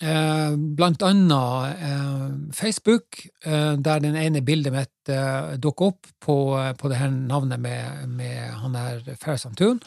eh, 0.00 0.54
blant 0.56 1.04
annet 1.04 2.54
Facebook, 2.56 3.20
der 3.44 4.00
den 4.00 4.16
ene 4.16 4.42
bildet 4.44 4.72
mitt 4.72 5.12
dukker 5.60 5.92
opp 5.92 6.08
på, 6.22 6.36
på 6.78 6.90
det 6.90 6.98
her 7.00 7.12
navnet 7.12 7.60
med, 7.60 8.08
med 8.08 8.54
han 8.62 8.76
der 8.76 9.16
Fairsamtun. 9.20 9.82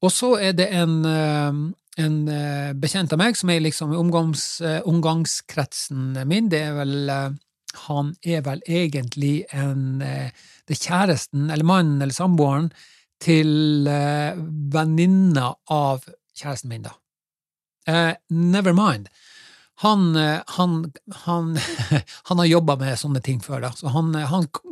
Og 0.00 0.12
så 0.14 0.34
er 0.40 0.54
det 0.56 0.70
en, 0.72 1.00
en 2.00 2.16
bekjent 2.80 3.12
av 3.12 3.20
meg 3.20 3.36
som 3.38 3.50
er 3.52 3.62
liksom 3.62 3.92
omgangs, 3.96 4.62
omgangskretsen 4.88 6.14
min. 6.28 6.48
Det 6.52 6.60
er 6.70 6.74
vel 6.78 7.10
han 7.86 8.14
er 8.26 8.42
vel 8.46 8.62
egentlig 8.66 9.44
en 9.54 10.02
eh, 10.02 10.30
Det 10.66 10.76
er 10.76 10.84
kjæresten, 10.86 11.50
eller 11.50 11.66
mannen, 11.66 12.02
eller 12.02 12.14
samboeren 12.14 12.70
til 13.20 13.86
eh, 13.90 14.38
venninna 14.72 15.50
av 15.70 16.04
kjæresten 16.36 16.70
min, 16.70 16.86
da. 16.86 16.94
Uh, 17.88 18.14
never 18.28 18.72
mind. 18.72 19.08
Han, 19.82 20.16
eh, 20.16 20.40
han, 20.46 20.92
han, 21.24 21.58
han 22.28 22.38
har 22.38 22.46
jobba 22.46 22.76
med 22.76 22.98
sånne 23.00 23.22
ting 23.24 23.40
før, 23.40 23.64
da, 23.64 23.70
så 23.72 23.88
han, 23.88 24.12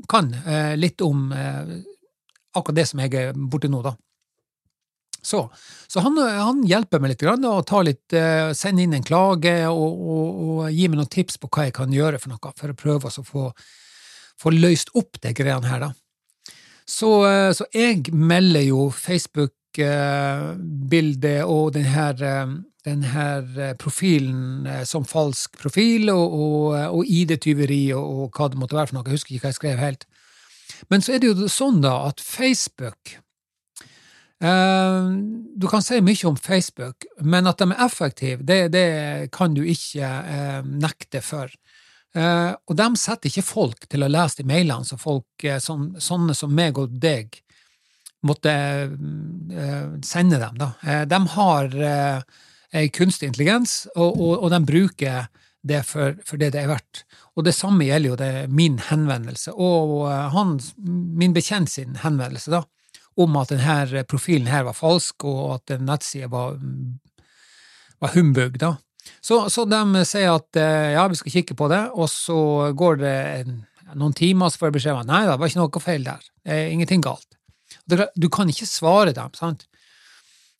kan 0.08 0.28
eh, 0.44 0.74
litt 0.76 1.00
om 1.00 1.32
eh, 1.32 1.70
akkurat 2.52 2.76
det 2.76 2.84
som 2.90 3.00
jeg 3.00 3.14
er 3.16 3.32
borti 3.32 3.70
nå, 3.72 3.80
da. 3.82 3.94
Så, 5.28 5.50
så 5.86 6.00
han, 6.00 6.18
han, 6.18 6.64
hjelper 6.64 7.00
meg 7.02 7.10
litt 7.12 7.22
og 7.28 7.82
litt, 7.84 8.12
uh, 8.16 8.54
sender 8.56 8.82
inn 8.86 8.94
en 8.96 9.04
klage 9.04 9.68
og, 9.68 9.98
og, 10.14 10.28
og, 10.44 10.70
gir 10.72 10.88
meg 10.88 10.96
noen 11.02 11.10
tips 11.12 11.36
på 11.42 11.50
hva 11.52 11.64
jeg 11.66 11.74
kan 11.76 11.92
gjøre 11.92 12.18
for 12.22 12.28
noe, 12.32 12.52
for 12.56 12.68
å 12.72 12.78
prøve 12.78 13.10
å 13.10 13.24
få, 13.26 13.52
få, 14.40 14.48
løst 14.56 14.88
opp 14.96 15.20
det 15.20 15.36
greiene 15.36 15.68
her. 15.68 15.80
da. 15.84 15.92
Så, 16.88 17.28
uh, 17.28 17.52
så 17.52 17.68
jeg 17.76 18.08
melder 18.16 18.64
jo 18.70 18.88
Facebook-bildet 18.96 21.44
og 21.44 21.76
denne, 21.76 22.64
denne 22.88 23.76
profilen 23.84 24.64
som 24.88 25.04
falsk 25.04 25.60
profil, 25.60 26.08
og, 26.14 26.26
og, 26.40 26.72
og 26.88 27.04
ID-tyveri 27.04 27.92
og, 28.00 28.32
hva 28.32 28.48
det 28.48 28.56
måtte 28.64 28.80
være 28.80 28.88
for 28.88 28.96
noe. 28.96 29.04
Jeg 29.12 29.20
husker 29.20 29.36
ikke 29.36 29.44
hva 29.44 29.52
jeg 29.52 29.60
skrev 29.60 29.76
helt. 29.84 30.08
Men 30.88 31.04
så 31.04 31.12
er 31.12 31.20
det 31.20 31.28
jo 31.28 31.36
sånn 31.52 31.84
da 31.84 32.08
at 32.08 32.16
Facebook 32.24 33.18
Eh, 33.18 33.27
du 34.38 35.66
kan 35.70 35.82
si 35.82 35.98
mye 36.00 36.26
om 36.28 36.36
Facebook, 36.36 37.06
men 37.20 37.48
at 37.50 37.58
de 37.58 37.72
er 37.72 37.84
effektive, 37.86 38.44
det, 38.46 38.60
det 38.70 39.30
kan 39.34 39.54
du 39.54 39.64
ikke 39.66 40.06
eh, 40.06 40.60
nekte 40.62 41.22
for. 41.26 41.50
Eh, 42.14 42.52
og 42.54 42.78
de 42.78 42.88
setter 43.00 43.32
ikke 43.32 43.46
folk 43.46 43.88
til 43.90 44.06
å 44.06 44.10
lese 44.10 44.42
de 44.42 44.46
mailene 44.48 44.86
som 44.86 45.00
folk, 45.00 45.46
sånn, 45.62 45.96
sånne 45.98 46.38
som 46.38 46.54
meg 46.54 46.78
og 46.78 46.94
deg, 47.02 47.40
måtte 48.26 48.52
sende 50.02 50.40
dem. 50.42 50.56
Da. 50.58 50.70
De 51.06 51.18
har 51.36 51.74
kunstig 52.90 53.28
intelligens, 53.28 53.84
og, 53.94 54.18
og, 54.18 54.32
og 54.42 54.50
de 54.50 54.58
bruker 54.66 55.28
det 55.62 55.84
for, 55.86 56.16
for, 56.26 56.34
det 56.40 56.48
det 56.56 56.64
er 56.64 56.72
verdt. 56.72 57.04
Og 57.38 57.46
det 57.46 57.54
samme 57.54 57.86
gjelder 57.86 58.10
jo 58.10 58.18
det, 58.18 58.32
min 58.50 58.80
henvendelse, 58.88 59.54
og 59.54 60.10
han, 60.34 60.56
min 60.82 61.36
bekjent 61.36 61.70
sin 61.70 61.94
henvendelse. 62.02 62.50
da 62.50 62.64
om 63.18 63.38
at 63.40 63.52
denne 63.52 64.04
profilen 64.08 64.50
her 64.50 64.66
var 64.68 64.76
falsk, 64.76 65.26
og 65.28 65.58
at 65.58 65.78
nettsida 65.82 66.30
var, 66.32 66.58
var 67.98 68.14
humbug. 68.14 68.58
da. 68.60 68.76
Så, 69.20 69.40
så, 69.50 69.64
de 69.68 70.04
sier 70.06 70.34
at 70.34 70.58
eh, 70.60 70.92
ja, 70.94 71.06
vi 71.10 71.18
skal 71.18 71.34
kikke 71.38 71.56
på 71.58 71.70
det, 71.72 71.80
og 71.94 72.10
så 72.12 72.38
går 72.76 73.00
det 73.00 73.16
en, 73.40 73.56
noen 73.98 74.14
timer, 74.16 74.52
så 74.52 74.60
får 74.60 74.70
jeg 74.70 74.78
beskjed 74.78 74.96
om 74.96 75.02
at 75.02 75.10
nei, 75.10 75.24
det 75.26 75.38
var 75.40 75.50
ikke 75.50 75.62
noe 75.62 75.82
feil 75.82 76.06
der. 76.06 76.30
Er 76.48 76.70
ingenting 76.72 77.02
galt. 77.04 77.26
Du 77.88 78.28
kan 78.32 78.50
ikke 78.52 78.68
svare 78.68 79.14
dem, 79.16 79.32
sant? 79.36 79.66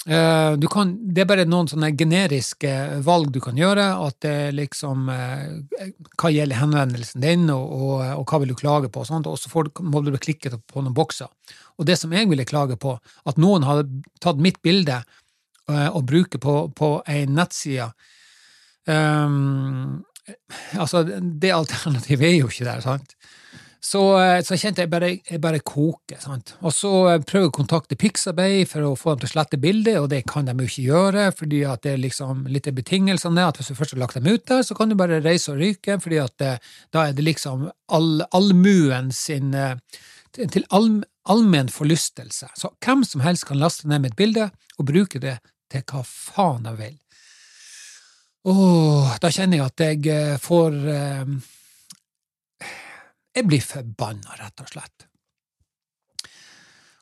Eh, 0.06 0.68
kan, 0.70 0.92
det 1.12 1.24
er 1.24 1.28
bare 1.28 1.44
noen 1.48 1.66
sånne 1.68 1.90
generiske 1.98 2.70
valg 3.04 3.32
du 3.34 3.40
kan 3.44 3.58
gjøre. 3.58 3.86
At 4.06 4.20
det 4.24 4.54
liksom 4.56 5.08
eh, 5.12 5.88
Hva 6.20 6.32
gjelder 6.32 6.62
henvendelsen 6.62 7.24
din, 7.24 7.48
og, 7.54 7.72
og, 7.74 8.04
og 8.20 8.26
hva 8.28 8.42
vil 8.42 8.52
du 8.54 8.58
klage 8.58 8.92
på? 8.92 9.04
Og, 9.04 9.30
og 9.32 9.38
så 9.40 9.64
må 9.82 10.02
du 10.04 10.12
klikke 10.16 10.54
på 10.58 10.84
noen 10.84 10.96
bokser. 10.96 11.30
Og 11.78 11.86
det 11.86 11.98
som 11.98 12.14
jeg 12.14 12.30
ville 12.30 12.46
klage 12.48 12.78
på, 12.80 12.96
at 12.98 13.40
noen 13.40 13.66
hadde 13.66 13.88
tatt 14.22 14.40
mitt 14.42 14.62
bilde 14.62 15.02
og 15.68 16.06
bruker 16.08 16.40
på, 16.40 16.52
på 16.72 16.86
ei 17.12 17.26
nettside 17.28 17.90
um, 18.88 19.98
Altså, 20.80 21.02
det 21.20 21.52
alternativet 21.52 22.24
er 22.24 22.34
jo 22.38 22.48
ikke 22.48 22.66
der, 22.66 22.80
sant? 22.84 23.14
Så, 23.80 24.02
eh, 24.18 24.40
så 24.42 24.56
kjente 24.58 24.82
jeg 24.82 24.90
bare, 24.90 25.10
jeg 25.22 25.40
bare 25.40 25.60
koker. 25.62 26.18
sant? 26.20 26.56
Og 26.60 26.74
så 26.74 26.92
eh, 27.12 27.20
prøver 27.22 27.46
jeg 27.46 27.52
å 27.52 27.56
kontakte 27.60 27.98
Pixabay 27.98 28.64
for 28.66 28.88
å 28.88 28.96
få 28.98 29.14
dem 29.14 29.22
til 29.22 29.30
å 29.30 29.34
slette 29.36 29.60
bildet, 29.62 30.00
og 30.02 30.08
det 30.10 30.24
kan 30.26 30.48
de 30.48 30.56
jo 30.58 30.70
ikke 30.70 30.86
gjøre, 30.88 31.28
fordi 31.38 31.62
at 31.68 31.84
det 31.86 31.94
er 31.94 32.02
liksom 32.02 32.46
litt 32.50 32.66
av 32.66 32.76
betingelsene 32.78 33.46
at 33.46 33.60
hvis 33.60 33.70
du 33.70 33.78
først 33.78 33.94
har 33.94 34.02
lagt 34.02 34.18
dem 34.18 34.28
ut 34.28 34.46
der, 34.50 34.64
så 34.66 34.74
kan 34.78 34.90
du 34.90 34.98
bare 34.98 35.22
reise 35.22 35.54
og 35.54 35.62
ryke, 35.62 36.00
fordi 36.02 36.20
at 36.22 36.34
det, 36.42 36.54
da 36.94 37.06
er 37.06 37.14
det 37.14 37.26
liksom 37.26 37.68
all, 37.94 38.12
allmuen 38.34 39.12
sin 39.14 39.54
til 40.38 40.66
all, 40.74 40.90
allmenn 41.28 41.70
forlystelse. 41.72 42.50
Så 42.56 42.70
hvem 42.84 43.04
som 43.06 43.22
helst 43.24 43.46
kan 43.48 43.60
laste 43.60 43.88
ned 43.88 44.06
et 44.06 44.18
bilde 44.18 44.50
og 44.78 44.90
bruke 44.90 45.20
det 45.22 45.38
til 45.72 45.84
hva 45.88 46.02
faen 46.06 46.66
de 46.66 46.74
vil. 46.78 46.96
Åh, 48.48 49.16
da 49.20 49.30
kjenner 49.34 49.58
jeg 49.58 49.66
at 49.66 49.82
jeg 49.82 50.06
eh, 50.12 50.36
får 50.40 50.76
eh, 50.88 51.32
Jeg 53.38 53.46
blir 53.46 53.62
forbanna, 53.62 54.34
rett 54.40 54.64
og 54.64 54.70
slett. 54.72 55.04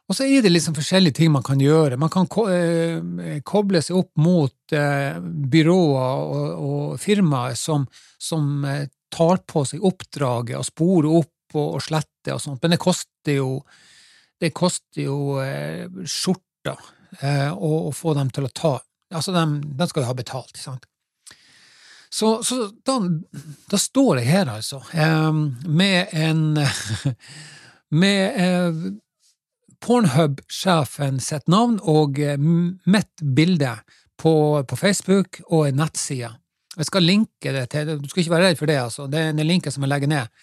Og 0.06 0.14
så 0.14 0.26
er 0.28 0.44
det 0.44 0.52
liksom 0.52 0.76
forskjellige 0.76 1.18
ting 1.18 1.32
man 1.34 1.44
kan 1.46 1.60
gjøre. 1.62 1.98
Man 1.98 2.12
kan 2.12 2.28
eh, 2.52 3.40
koble 3.46 3.80
seg 3.82 3.96
opp 3.98 4.12
mot 4.22 4.74
eh, 4.76 5.16
byråer 5.18 6.60
og, 6.62 6.92
firmaer 7.02 7.56
som, 7.58 7.88
som 8.20 8.62
eh, 8.68 8.86
tar 9.10 9.42
på 9.48 9.64
seg 9.66 9.82
oppdraget 9.86 10.60
og 10.60 10.68
sporer 10.68 11.10
opp 11.22 11.56
og, 11.56 11.78
og 11.78 11.82
slette 11.82 12.34
og 12.34 12.42
sånt, 12.42 12.60
men 12.62 12.74
det 12.74 12.82
koster 12.82 13.38
jo 13.38 13.50
det 14.36 14.50
koster 14.52 15.06
jo 15.06 15.38
skjorta 16.04 16.74
å, 17.54 17.88
få 17.96 18.12
dem 18.18 18.28
til 18.34 18.44
å 18.44 18.50
ta 18.52 18.74
Altså, 19.14 19.30
de, 19.30 19.86
skal 19.86 20.02
jo 20.02 20.08
ha 20.08 20.16
betalt, 20.18 20.58
sant? 20.58 20.82
Så, 22.10 22.42
så 22.46 22.70
da, 22.86 23.00
da, 23.70 23.78
står 23.80 24.20
jeg 24.20 24.30
her, 24.30 24.50
altså, 24.52 24.82
med 25.66 26.14
en 26.16 26.58
Med 27.88 28.40
eh, 28.40 28.92
Pornhub-sjefen 29.86 31.20
sitt 31.20 31.46
navn 31.48 31.78
og 31.82 32.18
eh, 32.18 32.38
mitt 32.38 33.22
bilde 33.36 33.76
på, 34.18 34.32
på, 34.66 34.76
Facebook 34.76 35.40
og 35.46 35.68
en 35.68 35.78
nettside. 35.82 36.32
Jeg 36.76 36.88
skal 36.88 37.06
linke 37.06 37.52
det 37.54 37.68
til 37.72 37.94
Du 38.00 38.08
skal 38.10 38.24
ikke 38.24 38.34
være 38.34 38.48
redd 38.48 38.58
for 38.58 38.70
det, 38.70 38.80
altså. 38.80 39.06
Det 39.06 39.20
er 39.20 39.36
den 39.36 39.46
linken 39.46 39.72
som 39.72 39.86
jeg 39.86 39.92
legger 39.92 40.10
ned. 40.10 40.34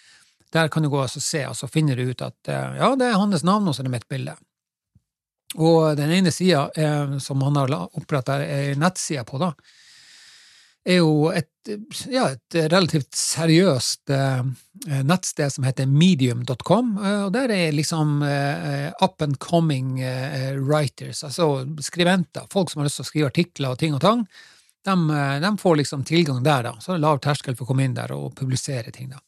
Der 0.53 0.69
kan 0.71 0.85
du 0.85 0.89
gå 0.93 1.01
og 1.01 1.11
se, 1.11 1.43
og 1.49 1.57
så 1.57 1.67
finner 1.67 1.97
du 1.97 2.07
ut 2.13 2.23
at 2.23 2.49
eh, 2.53 2.79
ja, 2.79 2.93
det 2.95 3.09
er 3.09 3.19
hans 3.19 3.43
navn, 3.43 3.67
og 3.67 3.75
så 3.75 3.83
er 3.83 3.89
det 3.89 3.95
mitt 3.97 4.09
bilde. 4.09 4.37
Og 5.53 5.97
den 5.97 6.09
ene 6.09 6.31
sida 6.33 6.63
som 7.21 7.43
han 7.45 7.57
har 7.59 7.73
oppretta 7.77 8.39
ei 8.41 8.71
nettside 8.79 9.21
på, 9.27 9.37
da, 9.37 9.51
er 10.83 10.99
jo 10.99 11.31
et, 11.31 11.49
ja, 12.11 12.27
et 12.33 12.57
relativt 12.71 13.15
seriøst 13.15 14.11
eh, 14.11 14.41
nettsted 15.07 15.53
som 15.55 15.67
heter 15.67 15.87
medium.com, 15.87 16.95
eh, 16.99 17.19
og 17.27 17.33
der 17.35 17.53
er 17.55 17.75
liksom 17.75 18.21
eh, 18.27 18.89
up 19.03 19.21
and 19.23 19.39
coming 19.43 20.01
writers, 20.59 21.23
altså 21.23 21.65
skribenter, 21.83 22.49
folk 22.51 22.71
som 22.71 22.81
har 22.81 22.89
lyst 22.89 22.99
til 22.99 23.07
å 23.07 23.11
skrive 23.11 23.31
artikler 23.31 23.73
og 23.75 23.79
ting 23.79 23.95
og 23.95 24.03
tang. 24.03 24.25
de, 24.83 24.95
de, 25.39 25.57
får 25.59 25.75
liksom 25.79 26.03
tilgang 26.03 26.43
der, 26.43 26.63
da. 26.63 26.73
Så 26.79 26.91
det 26.91 26.97
er 26.97 27.05
lav 27.05 27.21
terskel 27.23 27.55
for 27.55 27.63
å 27.63 27.71
komme 27.71 27.85
inn 27.87 27.95
der 27.95 28.11
og 28.11 28.33
publisere 28.35 28.91
ting, 28.91 29.13
da. 29.13 29.21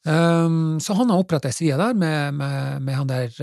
Um, 0.00 0.80
så 0.80 0.94
han 0.96 1.10
har 1.12 1.20
oppretta 1.20 1.50
ei 1.50 1.52
side 1.52 1.76
der 1.76 1.92
med, 1.92 2.32
med, 2.32 2.80
med, 2.86 2.94
han 2.96 3.10
der 3.10 3.34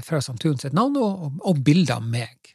uh, 0.00 0.20
Samtun 0.24 0.56
sitt 0.56 0.72
navn 0.72 0.96
og, 0.96 1.26
og, 1.26 1.42
og 1.50 1.60
bilder 1.60 1.98
av 1.98 2.06
meg. 2.08 2.54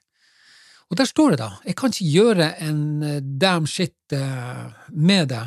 Og 0.92 0.98
der 1.00 1.08
står 1.10 1.34
det, 1.34 1.40
da, 1.42 1.50
jeg 1.66 1.78
kan 1.80 1.94
ikke 1.94 2.14
gjøre 2.14 2.50
en 2.66 2.82
uh, 3.02 3.18
damn 3.42 3.66
shit 3.70 3.98
uh, 4.14 4.70
med 4.94 5.32
det, 5.32 5.44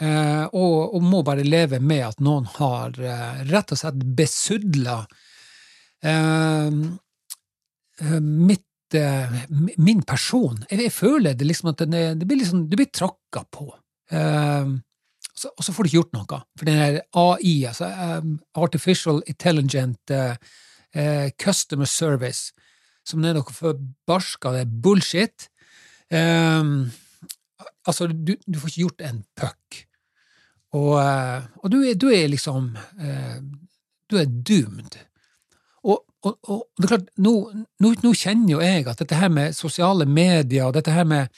uh, 0.00 0.46
og, 0.56 0.94
og, 0.94 1.02
må 1.04 1.22
bare 1.26 1.44
leve 1.44 1.80
med 1.84 2.06
at 2.06 2.22
noen 2.24 2.48
har 2.56 2.96
rett 3.50 3.74
og 3.74 3.80
slett 3.80 4.04
besudla 4.16 5.02
min 9.76 10.00
person. 10.08 10.62
Jeg, 10.70 10.92
føler 10.96 11.36
det 11.36 11.44
liksom 11.44 11.74
at 11.74 11.82
er, 11.84 12.14
det 12.16 12.24
blir 12.24 12.40
liksom, 12.40 12.62
du 12.70 12.78
blir 12.80 12.88
tråkka 12.88 13.44
på. 13.52 13.68
Uh, 14.14 14.80
så, 15.36 15.52
og 15.52 15.60
så 15.60 15.74
får 15.76 15.84
du 15.84 15.90
ikke 15.90 15.98
gjort 15.98 16.16
noe. 16.16 16.40
For 16.56 16.70
den 16.70 16.80
der 16.80 17.02
AI, 17.20 17.54
altså 17.68 17.90
Artificial 18.56 19.20
Intelligent 19.28 20.16
Customer 21.40 21.88
Service, 21.88 22.56
som 23.10 23.24
er 23.24 23.36
noe 23.36 23.54
forbarska 23.54 24.54
det 24.56 24.66
bullshit 24.82 25.48
um, 26.12 26.90
Altså, 27.88 28.06
du, 28.06 28.34
du, 28.44 28.58
får 28.60 28.68
ikke 28.68 28.82
gjort 28.82 29.02
en 29.08 29.18
puck. 29.36 29.76
Og, 30.76 30.90
uh, 31.00 31.46
og 31.64 31.72
du, 31.72 31.78
er, 31.80 31.96
du, 31.98 32.10
er, 32.12 32.26
liksom 32.30 32.68
Du 34.06 34.18
er 34.20 34.28
doomed. 34.28 34.98
Og, 35.88 36.02
og, 36.22 36.36
og, 36.44 36.60
det 36.76 36.86
er 36.86 36.92
klart, 36.92 37.08
nå, 37.24 37.32
nå, 37.80 37.92
nå, 38.04 38.12
kjenner 38.12 38.52
jo 38.52 38.60
jeg 38.62 38.84
at 38.84 39.00
dette 39.00 39.16
her 39.16 39.32
med 39.32 39.56
sosiale 39.56 40.04
medier, 40.06 40.68
og 40.68 40.76
dette 40.76 40.92
her 40.92 41.08
med 41.08 41.32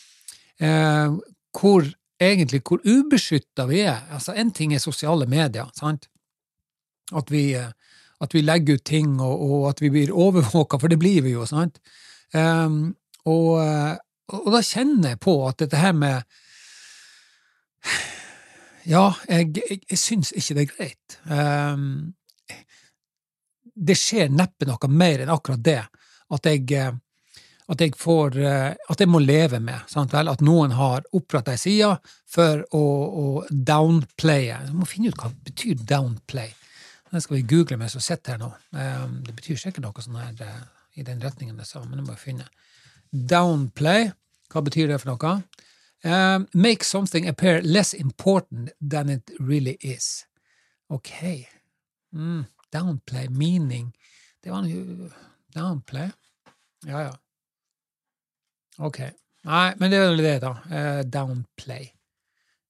hvor 1.54 1.86
egentlig 2.22 2.62
hvor 2.66 2.82
ubeskytta 2.84 3.66
vi 3.70 3.80
er. 3.86 4.02
Altså, 4.10 4.34
En 4.34 4.50
ting 4.50 4.74
er 4.74 4.78
sosiale 4.78 5.26
medier, 5.26 5.70
sant? 5.78 6.08
At 7.14 7.30
vi, 7.30 7.52
at 8.22 8.34
vi 8.36 8.44
legger 8.44 8.78
ut 8.78 8.84
ting, 8.86 9.16
og, 9.20 9.42
og 9.42 9.68
at 9.72 9.82
vi 9.82 9.90
blir 9.90 10.14
overvåka, 10.14 10.78
for 10.78 10.92
det 10.92 11.00
blir 11.02 11.24
vi 11.24 11.34
jo, 11.34 11.46
sant? 11.48 11.80
Um, 12.32 12.94
og, 13.28 13.58
og, 14.32 14.48
da 14.54 14.62
kjenner 14.64 15.14
jeg 15.14 15.20
på 15.22 15.36
at 15.48 15.58
dette 15.62 15.78
her 15.78 15.92
med 15.92 16.22
Ja, 18.88 19.12
jeg, 19.28 19.52
jeg, 19.58 19.82
jeg 19.90 19.98
syns 20.00 20.32
ikke 20.34 20.56
det 20.56 20.62
er 20.62 20.70
greit. 20.72 21.18
Um, 21.28 22.14
det 23.74 23.94
skjer 23.98 24.32
neppe 24.32 24.66
noe 24.66 24.90
mer 24.90 25.22
enn 25.22 25.30
akkurat 25.32 25.62
det, 25.62 25.82
at 26.32 26.48
jeg 26.48 26.96
at 27.72 27.80
jeg, 27.80 27.94
får, 27.96 28.36
eh, 28.42 28.72
at 28.74 29.00
jeg 29.00 29.08
må 29.08 29.20
leve 29.22 29.60
med 29.62 29.86
sant 29.90 30.12
vel? 30.12 30.28
at 30.28 30.42
noen 30.44 30.74
har 30.76 31.06
oppretta 31.16 31.54
ei 31.54 31.60
side 31.60 31.92
for 32.28 32.64
å, 32.74 32.82
å 32.82 33.26
downplaye. 33.48 34.58
Jeg 34.66 34.74
må 34.76 34.88
finne 34.88 35.12
ut 35.12 35.20
hva 35.20 35.30
det 35.30 35.52
betyr 35.52 35.86
downplay. 35.88 36.50
Det 37.12 37.20
skal 37.20 37.36
vi 37.36 37.42
google 37.42 37.76
mens 37.76 37.96
vi 37.96 38.00
sitter 38.00 38.36
her 38.36 38.40
nå. 38.40 38.48
Eh, 38.72 39.08
det 39.26 39.34
betyr 39.36 39.60
sikkert 39.60 39.84
noe 39.84 40.04
sånn 40.04 40.16
her 40.16 40.44
eh, 40.46 40.60
i 40.96 41.04
den 41.04 41.20
retningen 41.20 41.58
jeg 41.60 41.68
sa, 41.68 41.82
men 41.84 42.00
det 42.00 42.06
må 42.06 42.14
jeg 42.16 42.22
finne. 42.22 42.46
Downplay, 43.12 44.08
hva 44.52 44.62
betyr 44.64 44.88
det 44.88 45.00
for 45.02 45.12
noe? 45.12 45.42
Um, 46.04 46.48
make 46.52 46.82
something 46.84 47.28
appear 47.28 47.62
less 47.62 47.92
important 47.94 48.72
than 48.80 49.08
it 49.08 49.30
really 49.38 49.76
is. 49.80 50.26
Ok. 50.90 51.46
Mm, 52.12 52.46
downplay, 52.72 53.28
meaning 53.28 53.96
Det 54.42 54.50
var 54.50 54.66
jo 54.66 55.10
Downplay? 55.54 56.10
Ja, 56.86 57.00
ja. 57.00 57.12
Ok. 58.78 58.98
Nei, 59.44 59.74
men 59.78 59.90
det 59.90 59.98
er 59.98 60.08
vel 60.08 60.22
det, 60.24 60.36
da. 60.42 60.52
Uh, 60.66 61.02
downplay. 61.06 61.92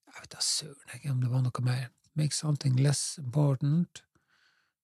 Jeg 0.07 0.19
vet 0.19 0.35
da 0.35 0.43
søren 0.45 0.97
ikke 0.97 1.15
om 1.15 1.23
det 1.23 1.31
var 1.33 1.45
noe 1.47 1.65
mer. 1.65 1.89
Make 2.15 2.37
something 2.37 2.77
less 2.77 3.17
important. 3.23 4.03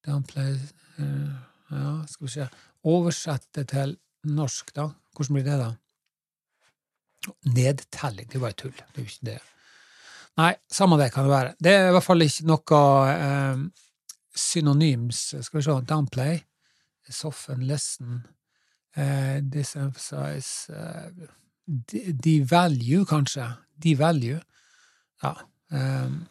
Downplay 0.09 0.57
uh, 0.99 1.37
Ja, 1.69 1.93
skal 2.09 2.27
vi 2.27 2.33
se. 2.33 2.49
Oversette 2.89 3.65
til 3.69 3.97
norsk, 4.25 4.73
da. 4.77 4.89
Hvordan 5.17 5.37
blir 5.37 5.45
det, 5.45 5.59
da? 5.61 5.71
Nedtelling. 7.53 8.29
Det 8.31 8.39
er 8.39 8.45
bare 8.47 8.57
tull. 8.57 8.73
Det 8.73 9.03
er 9.03 9.05
jo 9.05 9.11
ikke 9.11 9.31
det. 9.31 9.39
Nei, 10.39 10.53
samme 10.71 10.97
det 11.01 11.11
kan 11.13 11.27
det 11.27 11.35
være. 11.35 11.55
Det 11.61 11.75
er 11.75 11.89
i 11.89 11.95
hvert 11.97 12.07
fall 12.07 12.25
ikke 12.25 12.47
noe 12.49 12.81
uh, 13.11 13.65
synonyms. 14.39 15.23
Skal 15.43 15.59
vi 15.59 15.67
se. 15.67 15.77
Downplay. 15.89 16.41
Soften, 17.11 17.65
listen, 17.65 18.23
uh, 18.97 19.39
disemphasize 19.41 20.73
uh, 20.73 21.29
Devalue, 22.25 23.05
kanskje. 23.09 23.45
Devalue. 23.83 24.41
Ja. 25.23 25.35
Um, 25.71 26.23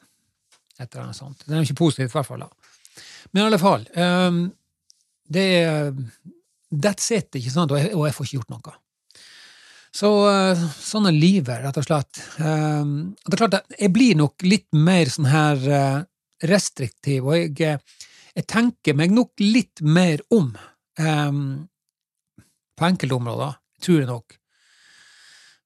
et 0.79 0.87
eller 0.93 1.03
annet 1.03 1.17
sånt. 1.17 1.43
Det 1.45 1.53
er 1.53 1.61
jo 1.61 1.67
ikke 1.67 1.81
positivt, 1.83 2.11
i 2.11 2.17
hvert 2.17 2.25
fall. 2.25 2.45
da. 2.45 2.76
Men 3.31 3.43
i 3.43 3.45
alle 3.47 3.61
fall 3.61 3.85
um, 3.95 4.41
det 5.27 5.45
er 5.61 5.93
That's 6.67 7.07
it, 7.15 7.31
ikke 7.39 7.51
sant? 7.53 7.71
Og 7.71 7.79
jeg, 7.79 7.93
og 7.95 8.03
jeg 8.07 8.15
får 8.15 8.27
ikke 8.27 8.39
gjort 8.41 8.49
noe. 8.51 8.73
Så 9.95 10.09
uh, 10.27 10.65
sånn 10.83 11.07
er 11.09 11.15
livet, 11.15 11.61
rett 11.63 11.79
og 11.79 11.85
slett. 11.85 12.19
Um, 12.43 13.13
det 13.23 13.37
er 13.37 13.41
klart 13.41 13.55
at 13.61 13.77
Jeg 13.79 13.93
blir 13.95 14.17
nok 14.19 14.43
litt 14.45 14.67
mer 14.75 15.09
sånn 15.09 15.29
her 15.31 15.63
uh, 15.71 16.01
restriktiv, 16.43 17.25
og 17.25 17.37
jeg, 17.39 17.79
jeg, 18.35 18.45
tenker 18.45 18.97
meg 18.99 19.15
nok 19.15 19.31
litt 19.41 19.81
mer 19.81 20.21
om. 20.35 20.51
Um, 20.99 21.39
på 22.77 22.85
enkelte 22.85 23.17
områder, 23.17 23.55
tror 23.81 24.01
jeg 24.03 24.09
nok. 24.11 24.35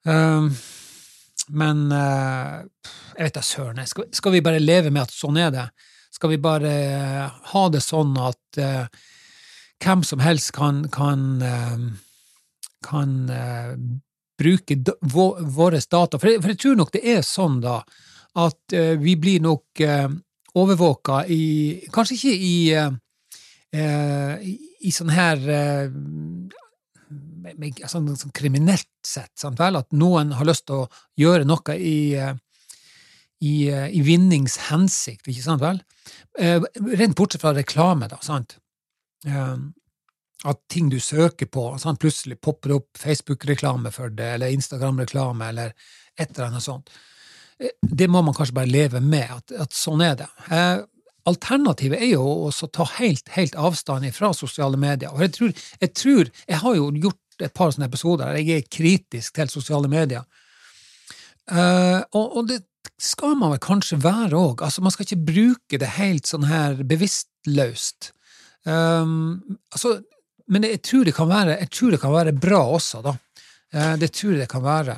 Um, 0.08 0.52
men 1.52 1.88
uh, 1.92 2.62
jeg 3.18 3.26
vet 3.26 3.36
da 3.36 3.44
søren. 3.44 3.82
Skal, 3.90 4.08
skal, 4.16 4.38
vi 4.38 4.46
bare 4.46 4.62
leve 4.62 4.94
med 4.94 5.04
at 5.10 5.16
sånn 5.16 5.42
er 5.42 5.52
det? 5.54 5.66
Skal 6.12 6.34
vi 6.34 6.42
bare 6.44 6.72
uh, 6.72 7.40
ha 7.54 7.64
det 7.72 7.82
sånn 7.84 8.14
at 8.20 8.60
uh, 8.60 8.86
hvem 9.82 10.04
som 10.06 10.22
helst 10.22 10.52
kan, 10.54 10.84
kan, 10.94 11.42
kan 12.86 13.14
bruke 14.38 14.76
våre 15.02 15.80
data? 15.82 16.20
For 16.20 16.30
jeg, 16.30 16.44
for 16.44 16.54
jeg, 16.54 16.60
tror 16.62 16.78
nok 16.78 16.92
det 16.94 17.02
er 17.16 17.24
sånn, 17.26 17.56
da, 17.64 17.80
at 18.38 18.76
vi 19.02 19.16
blir 19.18 19.42
nok 19.42 19.82
overvåka 20.54 21.24
i 21.34 21.42
Kanskje 21.90 22.20
ikke 22.20 22.36
i 22.38 22.54
i, 23.74 24.54
i 24.86 24.94
sånn 24.94 25.10
her 25.16 25.42
sånn, 27.90 28.14
sånn 28.16 28.34
kriminelt 28.36 28.90
sett, 29.06 29.32
sant 29.40 29.60
vel? 29.60 29.80
at 29.80 29.92
noen 29.94 30.34
har 30.38 30.48
lyst 30.48 30.68
til 30.68 30.84
å 30.84 30.90
gjøre 31.20 31.46
noe 31.48 31.76
i, 31.78 32.14
eh, 32.16 32.36
i, 33.42 33.70
eh, 33.70 33.90
i 33.90 34.02
vinningshensikt, 34.06 35.28
ikke 35.28 35.46
sant 35.46 35.62
vel? 35.64 35.82
Eh, 36.40 36.62
rent 36.98 37.18
bortsett 37.18 37.44
fra 37.44 37.54
reklame, 37.58 38.10
da, 38.12 38.20
sant? 38.26 38.58
At 40.42 40.58
ting 40.74 40.90
du 40.90 41.00
søker 41.00 41.46
på, 41.46 41.66
sant? 41.82 42.00
plutselig 42.02 42.40
popper 42.42 42.74
opp 42.80 42.98
Facebook-reklame 42.98 43.92
for 43.94 44.10
det, 44.10 44.36
eller 44.38 44.54
Instagram-reklame, 44.56 45.50
eller 45.50 45.74
et 46.18 46.32
eller 46.32 46.48
annet 46.48 46.66
sånt. 46.66 46.90
Det 47.82 48.08
må 48.10 48.24
man 48.26 48.34
kanskje 48.34 48.58
bare 48.58 48.72
leve 48.72 49.02
med, 49.06 49.30
at, 49.30 49.54
at 49.68 49.78
sånn 49.78 50.02
er 50.02 50.16
det. 50.24 50.30
Alternativet 51.30 52.02
er 52.02 52.16
jo 52.16 52.26
å 52.48 52.70
ta 52.74 52.88
helt, 52.98 53.30
helt 53.36 53.54
avstand 53.54 54.10
fra 54.16 54.32
sosiale 54.34 54.80
medier. 54.82 55.14
Og 55.14 55.22
jeg 55.22 55.34
tror, 55.38 55.52
jeg 55.84 55.94
tror, 55.94 56.32
jeg 56.48 56.62
har 56.64 56.80
jo 56.80 56.90
gjort 57.04 57.46
et 57.46 57.54
par 57.54 57.74
sånne 57.74 57.90
episoder 57.90 58.32
der 58.32 58.42
jeg 58.42 58.58
er 58.58 58.72
kritisk 58.74 59.38
til 59.38 59.52
sosiale 59.52 59.90
medier. 59.92 60.26
Uh, 61.52 62.02
og, 62.16 62.38
og, 62.38 62.44
det 62.48 62.62
skal 63.02 63.36
man 63.40 63.54
vel 63.56 63.62
kanskje 63.64 64.00
være 64.04 64.38
òg. 64.38 64.64
Altså, 64.66 64.84
man 64.86 64.94
skal 64.94 65.08
ikke 65.08 65.28
bruke 65.32 65.80
det 65.82 65.96
helt 65.98 66.30
sånn 66.30 66.48
her 66.50 66.80
bevisstløst. 66.88 68.12
Um, 68.70 69.58
altså, 69.74 69.98
men 70.52 70.68
jeg 70.68 70.84
tror, 70.86 71.08
det 71.08 71.16
kan 71.18 71.30
være, 71.32 71.58
jeg 71.64 71.72
tror 71.74 71.96
det 71.96 72.02
kan 72.04 72.14
være 72.14 72.38
bra 72.38 72.62
også, 72.78 73.02
da. 73.06 73.16
Uh, 73.74 73.94
det 73.98 74.12
tror 74.14 74.36
jeg 74.36 74.44
det 74.44 74.52
kan 74.52 74.66
være. 74.66 74.98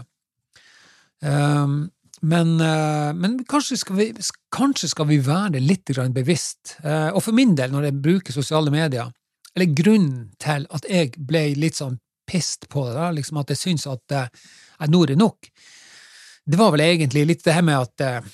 Um, 1.24 1.78
men, 2.24 2.56
uh, 2.60 3.12
men 3.16 3.40
kanskje, 3.48 3.80
skal 3.80 4.00
vi, 4.00 4.10
kanskje, 4.52 4.92
skal 4.92 5.08
vi, 5.08 5.22
være 5.24 5.64
litt 5.64 5.92
bevisst. 6.16 6.78
og 6.84 7.24
for 7.24 7.32
min 7.36 7.56
del, 7.56 7.72
når 7.72 7.90
jeg 7.90 8.02
bruker 8.04 8.36
sosiale 8.36 8.72
medier, 8.72 9.12
eller 9.56 9.76
grunnen 9.78 10.32
til 10.42 10.66
at 10.74 10.88
jeg 10.90 11.14
ble 11.18 11.52
litt 11.60 11.78
sånn 11.78 12.00
pissed 12.30 12.70
på 12.72 12.88
det, 12.88 12.96
da, 12.98 13.12
liksom 13.14 13.40
at 13.42 13.54
jeg 13.54 13.60
syns 13.60 13.88
eh, 13.88 14.28
at 14.80 14.92
nå 14.92 15.04
er 15.04 15.14
det 15.14 15.20
nok. 15.20 15.50
Det 16.46 16.60
var 16.60 16.74
vel 16.74 16.84
egentlig 16.86 17.26
litt 17.28 17.44
det 17.46 17.56
her 17.56 17.66
med 17.66 17.86
at, 17.86 18.02
eh, 18.04 18.32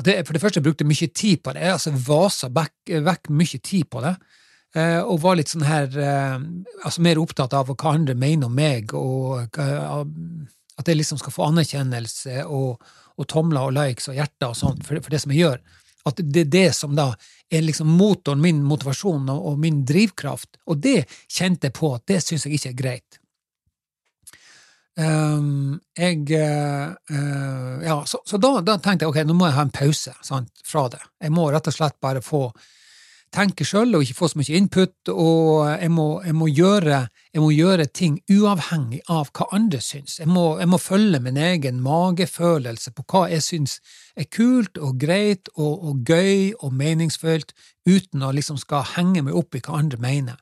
at 0.00 0.08
jeg 0.10 0.26
for 0.26 0.36
det 0.36 0.42
første 0.42 0.62
brukte 0.64 0.86
mye 0.88 1.10
tid 1.14 1.42
på 1.42 1.54
det. 1.54 1.62
Jeg 1.62 1.76
altså 1.76 1.94
vasa 2.06 2.50
vekk, 2.50 3.30
mye 3.30 3.60
tid 3.62 3.88
på 3.90 4.02
det. 4.04 4.16
Eh, 4.74 5.00
og 5.00 5.22
var 5.22 5.38
litt 5.38 5.52
sånn 5.52 5.66
her 5.68 5.92
altså 5.94 7.04
mer 7.06 7.20
opptatt 7.22 7.54
av 7.54 7.70
hva 7.70 7.92
andre 7.94 8.16
mener 8.18 8.48
om 8.48 8.56
meg, 8.58 8.90
og 8.98 9.54
at 9.54 10.90
jeg 10.90 10.98
liksom 10.98 11.20
skal 11.20 11.34
få 11.34 11.46
anerkjennelse 11.52 12.42
og, 12.50 12.82
og 13.14 13.28
tomler 13.30 13.68
og 13.68 13.76
likes 13.76 14.10
og 14.10 14.18
hjerter 14.18 14.50
og 14.50 14.58
sånt 14.58 14.82
for, 14.86 14.98
for 14.98 15.14
det 15.14 15.22
som 15.22 15.34
jeg 15.34 15.44
gjør. 15.44 15.62
At 16.04 16.20
det 16.20 16.44
er 16.44 16.50
det 16.52 16.68
som 16.76 16.96
da 16.96 17.12
er 17.54 17.64
liksom 17.64 17.88
motoren, 17.96 18.42
min 18.42 18.62
motivasjon 18.66 19.28
og, 19.32 19.46
og 19.50 19.60
min 19.62 19.84
drivkraft. 19.88 20.58
Og 20.68 20.82
det 20.84 21.04
kjente 21.30 21.70
jeg 21.70 21.76
på 21.78 21.94
at 21.96 22.04
det 22.10 22.20
syns 22.24 22.46
jeg 22.48 22.58
ikke 22.58 22.72
er 22.72 22.80
greit. 22.80 23.20
Um, 24.94 25.80
jeg 25.98 26.20
uh, 26.30 27.82
Ja, 27.82 27.96
så, 28.06 28.20
så 28.22 28.38
da, 28.38 28.60
da, 28.62 28.76
tenkte 28.78 29.02
jeg 29.02 29.10
ok, 29.10 29.24
nå 29.26 29.34
må 29.34 29.48
jeg 29.48 29.56
ha 29.56 29.64
en 29.66 29.74
pause 29.74 30.14
sant, 30.22 30.52
fra 30.62 30.86
det. 30.92 31.02
Jeg 31.22 31.34
må 31.34 31.48
rett 31.50 31.66
og 31.70 31.74
slett 31.74 31.98
bare 32.04 32.22
få 32.22 32.46
tenke 33.34 33.66
sjøl 33.66 33.96
og 33.96 34.04
ikke 34.04 34.16
få 34.16 34.28
så 34.30 34.38
mye 34.38 34.58
input, 34.58 35.10
og 35.10 35.64
jeg 35.72 35.90
må, 35.90 36.06
jeg 36.22 36.36
må, 36.38 36.48
gjøre, 36.54 37.00
jeg 37.34 37.42
må 37.42 37.50
gjøre, 37.50 37.88
ting 37.90 38.20
uavhengig 38.30 39.00
av 39.10 39.32
hva 39.34 39.48
andre 39.56 39.80
syns. 39.82 40.20
Jeg 40.20 40.30
må, 40.30 40.44
jeg 40.60 40.70
må, 40.70 40.78
følge 40.78 41.20
min 41.24 41.40
egen 41.40 41.80
magefølelse 41.82 42.94
på 42.94 43.06
hva 43.10 43.26
jeg 43.32 43.42
syns 43.42 43.78
er 44.14 44.28
kult 44.30 44.78
og 44.78 45.00
greit 45.02 45.50
og, 45.56 45.72
og 45.74 46.06
gøy 46.06 46.54
og 46.60 46.74
meningsfullt, 46.78 47.50
uten 47.88 48.22
å 48.22 48.30
liksom 48.34 48.60
skal 48.60 48.86
henge 48.94 49.26
meg 49.26 49.34
opp 49.34 49.58
i 49.58 49.64
hva 49.64 49.80
andre 49.82 49.98
mener. 49.98 50.38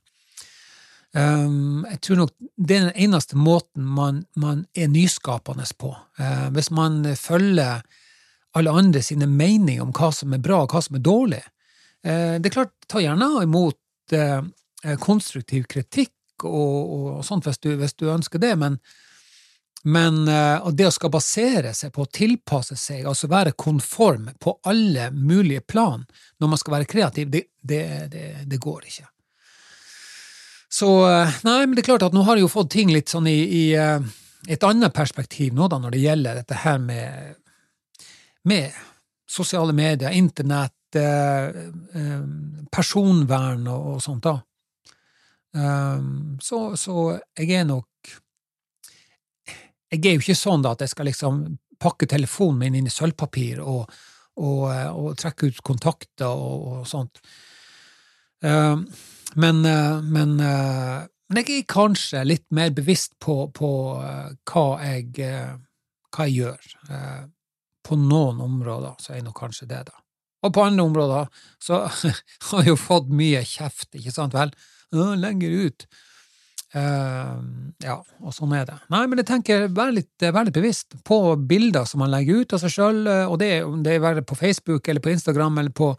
Um, 1.13 1.85
jeg 1.91 1.99
tror 2.01 2.23
nok 2.23 2.31
det 2.57 2.77
er 2.77 2.87
den 2.87 3.03
eneste 3.05 3.37
måten 3.37 3.85
man, 3.85 4.23
man 4.33 4.65
er 4.73 4.89
nyskapende 4.89 5.67
på. 5.77 5.93
Uh, 6.17 6.49
hvis 6.57 6.71
man 6.73 7.05
følger 7.17 7.83
alle 8.57 8.73
andre 8.73 9.03
sine 9.05 9.29
meninger 9.29 9.85
om 9.85 9.93
hva 9.93 10.09
som 10.13 10.33
er 10.33 10.41
bra 10.41 10.63
og 10.65 10.73
hva 10.73 10.81
som 10.85 10.97
er 10.97 11.05
dårlig. 11.05 11.43
Uh, 12.01 12.41
det 12.41 12.49
er 12.49 12.57
klart, 12.57 12.73
ta 12.89 13.05
gjerne 13.05 13.29
imot 13.45 14.17
uh, 14.17 14.41
konstruktiv 15.05 15.69
kritikk 15.69 16.47
og, 16.49 16.77
og 16.97 17.25
sånt 17.29 17.47
hvis 17.47 17.61
du, 17.61 17.71
hvis 17.77 17.95
du, 18.01 18.09
ønsker 18.11 18.41
det, 18.43 18.57
men, 18.59 18.81
men 19.85 20.25
det 20.27 20.89
å 20.89 20.91
skal 20.91 21.13
basere 21.13 21.71
seg 21.77 21.93
på 21.95 22.03
å 22.03 22.11
tilpasse 22.11 22.75
seg, 22.75 23.05
altså 23.07 23.31
være 23.31 23.53
konform 23.55 24.27
på 24.43 24.57
alle 24.67 25.13
mulige 25.15 25.63
plan 25.63 26.03
når 26.43 26.51
man 26.51 26.59
skal 26.59 26.81
være 26.81 26.91
kreativ, 26.91 27.31
det, 27.31 27.45
det, 27.63 27.85
det, 28.11 28.27
det 28.51 28.59
går 28.59 28.89
ikke. 28.91 29.07
Så 30.73 31.11
eh, 31.11 31.35
Nei, 31.45 31.67
men 31.67 31.77
det 31.77 31.85
er 31.85 31.91
klart 31.93 32.07
at 32.07 32.15
nå 32.17 32.25
har 32.25 32.39
jeg 32.39 32.47
jo 32.47 32.53
fått 32.53 32.73
ting 32.73 32.93
litt 32.95 33.13
sånn 33.13 33.29
i, 33.29 33.41
i 33.45 33.65
uh, 33.77 34.01
et 34.49 34.65
annet 34.65 34.95
perspektiv 34.97 35.53
nå, 35.53 35.69
da, 35.69 35.79
når 35.79 35.93
det 35.93 36.01
gjelder 36.01 36.39
dette 36.41 36.61
her 36.63 36.79
med, 36.81 37.35
med 38.49 38.79
sosiale 39.29 39.75
medier, 39.77 40.17
internett, 40.17 40.97
uh, 40.97 41.53
uh, 41.93 42.25
personvern 42.73 43.69
og, 43.69 43.93
og, 43.97 44.01
sånt, 44.05 44.25
da. 44.31 44.39
Så, 45.53 46.59
så, 46.81 46.95
jeg 47.37 47.59
er 47.59 47.67
nok 47.69 48.09
Jeg 49.93 49.99
er 50.01 50.15
jo 50.15 50.23
ikke 50.23 50.37
sånn 50.39 50.63
da 50.65 50.71
at 50.73 50.81
jeg 50.81 50.89
skal 50.95 51.05
liksom 51.11 51.43
pakke 51.77 52.09
telefonen 52.09 52.63
min 52.63 52.79
inn 52.79 52.89
i 52.89 52.93
sølvpapir 52.95 53.61
og, 53.61 53.83
og, 54.41 54.63
og 54.73 55.11
trekke 55.21 55.51
ut 55.53 55.61
kontakter 55.61 56.33
og, 56.33 56.65
og 56.73 56.89
sånt. 56.89 57.21
Men, 59.35 59.65
eh, 59.65 60.03
men, 60.03 60.41
eh, 60.41 61.03
men, 61.33 61.45
jeg 61.45 61.63
er 61.63 61.69
kanskje 61.71 62.25
litt 62.27 62.47
mer 62.51 62.73
bevisst 62.77 63.15
på, 63.23 63.47
på 63.57 63.71
eh, 64.03 64.31
hva, 64.53 64.67
jeg, 64.85 65.33
hva 66.13 66.29
jeg 66.29 66.39
gjør. 66.43 66.71
På 67.83 67.99
noen 67.99 68.41
områder 68.45 68.95
så 69.03 69.13
er 69.13 69.21
jeg 69.21 69.29
nok 69.31 69.41
kanskje 69.43 69.69
det, 69.71 69.83
da. 69.89 69.99
Og 70.43 70.55
på 70.55 70.63
andre 70.65 70.85
områder 70.85 71.29
så 71.63 71.85
har 72.49 72.65
jeg 72.65 72.73
jo 72.73 72.79
fått 72.81 73.13
mye 73.15 73.45
kjeft, 73.47 73.93
ikke 73.99 74.15
sant 74.15 74.35
vel? 74.37 74.55
Lenger 74.93 75.69
ut. 75.69 75.87
Ja, 76.73 77.95
og 78.25 78.33
sånn 78.33 78.53
er 78.57 78.67
det. 78.69 78.75
Nei, 78.93 79.03
men 79.09 79.21
jeg 79.21 79.29
tenker, 79.29 79.65
vær 79.77 79.93
litt, 79.93 80.11
vær 80.21 80.49
litt 80.49 80.57
bevisst 80.57 80.97
på 81.07 81.19
bilder 81.49 81.87
som 81.89 82.03
man 82.03 82.13
legger 82.13 82.43
ut 82.43 82.55
av 82.57 82.63
seg 82.63 82.75
sjøl, 82.75 83.01
og 83.29 83.39
det, 83.41 83.51
det 83.87 83.97
er 83.97 84.21
på 84.29 84.37
Facebook 84.37 84.89
eller 84.89 85.05
på 85.05 85.13
Instagram 85.15 85.61
eller 85.63 85.73
på 85.77 85.93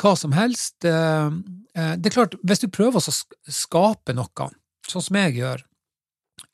hva 0.00 0.16
som 0.16 0.34
helst. 0.36 0.84
Eh, 0.84 1.30
eh, 1.76 1.94
det 1.96 2.10
er 2.10 2.16
klart, 2.16 2.36
hvis 2.42 2.62
du 2.64 2.68
prøver 2.72 3.00
å 3.00 3.14
skape 3.52 4.16
noe, 4.16 4.50
sånn 4.88 5.06
som 5.06 5.18
jeg 5.20 5.38
gjør, 5.40 5.64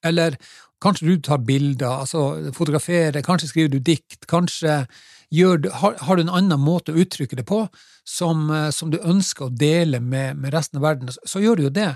eller 0.07 0.39
kanskje 0.83 1.09
du 1.09 1.21
tar 1.25 1.45
bilder, 1.47 2.03
altså 2.03 2.53
fotograferer, 2.55 3.23
kanskje 3.25 3.51
skriver 3.51 3.77
du 3.77 3.79
dikt, 3.81 4.27
kanskje 4.29 4.85
du, 5.31 5.71
har, 5.73 5.97
har, 5.99 6.17
du 6.17 6.23
en 6.23 6.35
annen 6.39 6.61
måte 6.63 6.93
å 6.93 7.01
uttrykke 7.03 7.39
det 7.39 7.47
på 7.49 7.65
som, 8.07 8.49
eh, 8.51 8.71
som 8.71 8.93
du 8.93 8.99
ønsker 8.99 9.49
å 9.49 9.55
dele 9.55 10.01
med, 10.01 10.37
med, 10.37 10.53
resten 10.55 10.79
av 10.81 10.87
verden, 10.91 11.11
så 11.11 11.43
gjør 11.43 11.57
du 11.57 11.67
jo 11.67 11.75
det. 11.75 11.93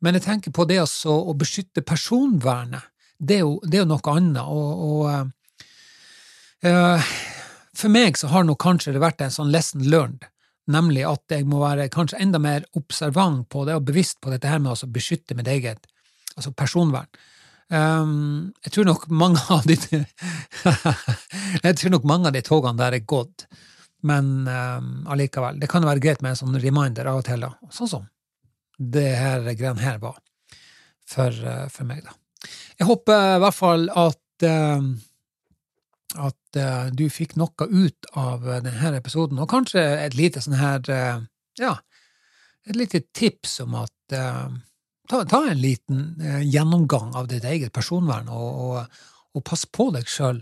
Men 0.00 0.14
jeg 0.14 0.26
tenker 0.26 0.54
på 0.54 0.66
det 0.66 0.80
altså, 0.82 1.12
å 1.12 1.34
beskytte 1.38 1.84
personvernet. 1.86 2.86
Det 3.18 3.40
er 3.40 3.44
jo, 3.44 3.58
det 3.66 3.78
er 3.78 3.82
jo 3.82 3.92
noe 3.92 4.12
annet. 4.14 4.46
og, 4.46 4.82
og 4.86 5.06
uh, 6.62 7.08
for 7.74 7.90
meg 7.90 8.18
så 8.18 8.30
har 8.30 8.46
nok 8.46 8.60
kanskje 8.62 8.94
det 8.94 9.02
vært 9.02 9.24
en 9.26 9.34
sånn 9.34 9.50
lesson 9.50 9.82
learned 9.82 10.26
nemlig 10.68 11.04
at 11.08 11.32
jeg 11.32 11.46
må 11.48 11.62
være 11.62 11.88
kanskje 11.92 12.20
enda 12.22 12.40
mer 12.42 12.66
observant 12.78 13.48
på 13.52 13.64
det 13.68 13.76
og 13.78 13.86
bevisst 13.88 14.20
på 14.24 14.32
dette 14.32 14.50
her 14.50 14.60
med 14.62 14.74
å 14.74 14.92
beskytte 14.92 15.36
mitt 15.38 15.48
eget 15.50 15.88
altså 16.36 16.52
personvern. 16.56 17.08
Um, 17.68 18.54
jeg 18.64 18.72
tror 18.72 18.86
nok 18.88 19.02
mange 19.12 19.40
av 19.52 19.66
de 19.68 19.76
Jeg 21.66 21.74
tror 21.76 21.92
nok 21.92 22.06
mange 22.08 22.30
av 22.30 22.36
de 22.36 22.40
togene 22.44 22.80
der 22.80 22.96
er 22.96 23.04
gått, 23.04 23.44
men 24.08 24.46
um, 24.48 24.92
allikevel. 25.10 25.58
Det 25.60 25.68
kan 25.68 25.84
være 25.84 26.00
greit 26.04 26.22
med 26.24 26.32
en 26.32 26.40
sånn 26.40 26.56
reminder 26.62 27.10
av 27.10 27.20
og 27.20 27.26
til, 27.28 27.44
da. 27.44 27.52
sånn 27.74 27.90
som 27.90 28.08
det 28.78 29.10
her 29.18 29.42
greiene 29.58 29.82
her 29.82 29.98
var 30.00 30.16
for, 31.08 31.34
uh, 31.34 31.66
for, 31.72 31.84
meg, 31.88 32.04
da. 32.06 32.14
Jeg 32.78 32.86
håper 32.88 33.34
i 33.34 33.42
hvert 33.42 33.58
fall 33.58 33.88
at 33.90 34.48
um, 34.48 34.92
at 36.16 36.56
uh, 36.56 36.88
du 36.94 37.08
fikk 37.12 37.36
noe 37.36 37.68
ut 37.68 38.08
av 38.16 38.46
uh, 38.46 38.58
denne 38.64 38.94
episoden, 38.96 39.40
og 39.42 39.50
kanskje 39.50 39.82
et 40.06 40.16
lite 40.16 40.40
sånn 40.44 40.56
her 40.60 40.80
uh, 40.88 41.26
Ja, 41.58 41.74
et 42.68 42.76
lite 42.78 43.00
tips 43.16 43.58
om 43.64 43.74
at 43.74 43.92
ta, 44.12 45.18
ta, 45.26 45.40
en 45.50 45.58
liten 45.58 46.20
gjennomgang 46.46 47.16
av 47.18 47.26
ditt 47.26 47.42
eget 47.48 47.72
personvern, 47.74 48.28
og, 48.30 48.60
og, 48.62 49.00
og 49.34 49.44
pass 49.48 49.64
på 49.66 49.88
deg 49.96 50.06
sjøl. 50.06 50.38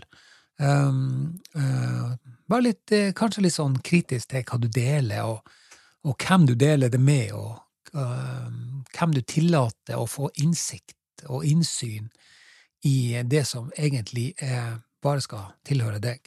Um, 0.61 1.39
Vær 2.51 2.61
litt, 2.61 2.93
kanskje 3.17 3.47
litt 3.47 3.55
sånn 3.55 3.79
kritisk 3.81 4.29
til 4.29 4.45
hva 4.45 4.59
du 4.61 4.67
deler, 4.69 5.31
og, 5.31 5.49
og 6.05 6.21
hvem 6.21 6.45
du 6.51 6.53
deler 6.53 6.93
det 6.93 7.01
med, 7.01 7.33
og 7.33 7.57
hvem 7.95 9.15
du 9.15 9.23
tillater 9.25 9.97
å 9.97 10.05
få 10.05 10.29
innsikt 10.43 11.25
og 11.31 11.47
innsyn 11.49 12.11
i 12.85 13.23
det 13.25 13.47
som 13.49 13.71
egentlig 13.73 14.35
er 14.37 14.83
bare 15.03 15.23
skal 15.23 15.51
tilhøre 15.67 16.01
deg. 16.03 16.21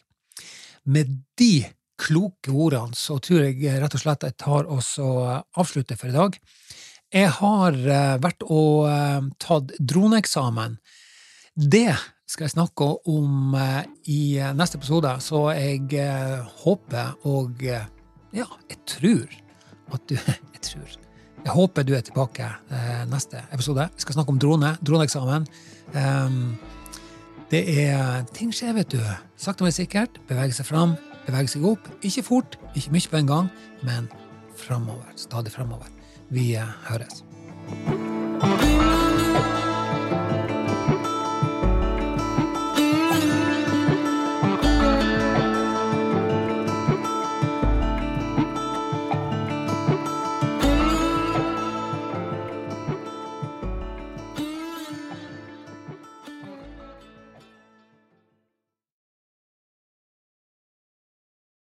Med 0.90 1.12
de 1.38 1.66
kloke 2.00 2.52
ordene 2.52 2.96
så 2.96 3.18
tror 3.22 3.44
jeg 3.44 3.80
rett 3.80 3.96
og 3.96 4.02
slett 4.02 4.24
jeg 4.24 4.38
tar 4.40 4.68
oss 4.72 4.94
og 5.02 5.20
avslutter 5.60 5.98
for 6.00 6.12
i 6.12 6.16
dag. 6.16 6.38
Jeg 7.10 7.32
har 7.40 7.74
eh, 7.74 8.16
vært 8.22 8.44
og 8.46 8.86
eh, 8.86 9.28
tatt 9.42 9.74
droneeksamen. 9.82 10.78
Det 11.58 11.90
skal 12.30 12.46
jeg 12.46 12.54
snakke 12.54 12.86
om 13.10 13.56
eh, 13.58 13.82
i 14.14 14.22
neste 14.54 14.78
episode, 14.78 15.16
så 15.24 15.48
jeg 15.56 15.90
håper 16.62 17.26
og 17.26 17.64
ja, 17.66 18.46
jeg 18.70 18.78
tror 18.86 19.38
at 19.96 20.06
du 20.06 20.16
Jeg 20.60 20.66
tror. 20.76 20.96
Jeg 21.40 21.54
håper 21.56 21.86
du 21.88 21.94
er 21.96 22.02
tilbake 22.04 22.46
neste 23.08 23.40
episode. 23.48 23.86
Vi 23.96 24.02
skal 24.04 24.18
snakke 24.18 24.34
om 24.34 24.40
drone, 24.42 24.74
droneeksamen. 24.84 25.46
Um, 25.94 26.58
det 27.50 27.64
er 27.82 28.22
ting 28.34 28.52
skjer, 28.54 28.76
vet 28.78 28.92
du. 28.92 29.00
Sakte, 29.40 29.66
men 29.66 29.74
sikkert. 29.74 30.20
Bevege 30.28 30.54
seg 30.54 30.68
fram, 30.68 30.94
bevege 31.26 31.50
seg 31.50 31.66
opp. 31.66 31.90
Ikke 32.06 32.22
fort, 32.26 32.58
ikke 32.78 32.94
mye 32.94 33.10
på 33.10 33.22
en 33.22 33.32
gang, 33.32 33.50
men 33.82 34.06
framover. 34.60 35.10
Stadig 35.18 35.52
framover. 35.52 35.90
Vi 36.30 36.52
høres. 36.86 37.24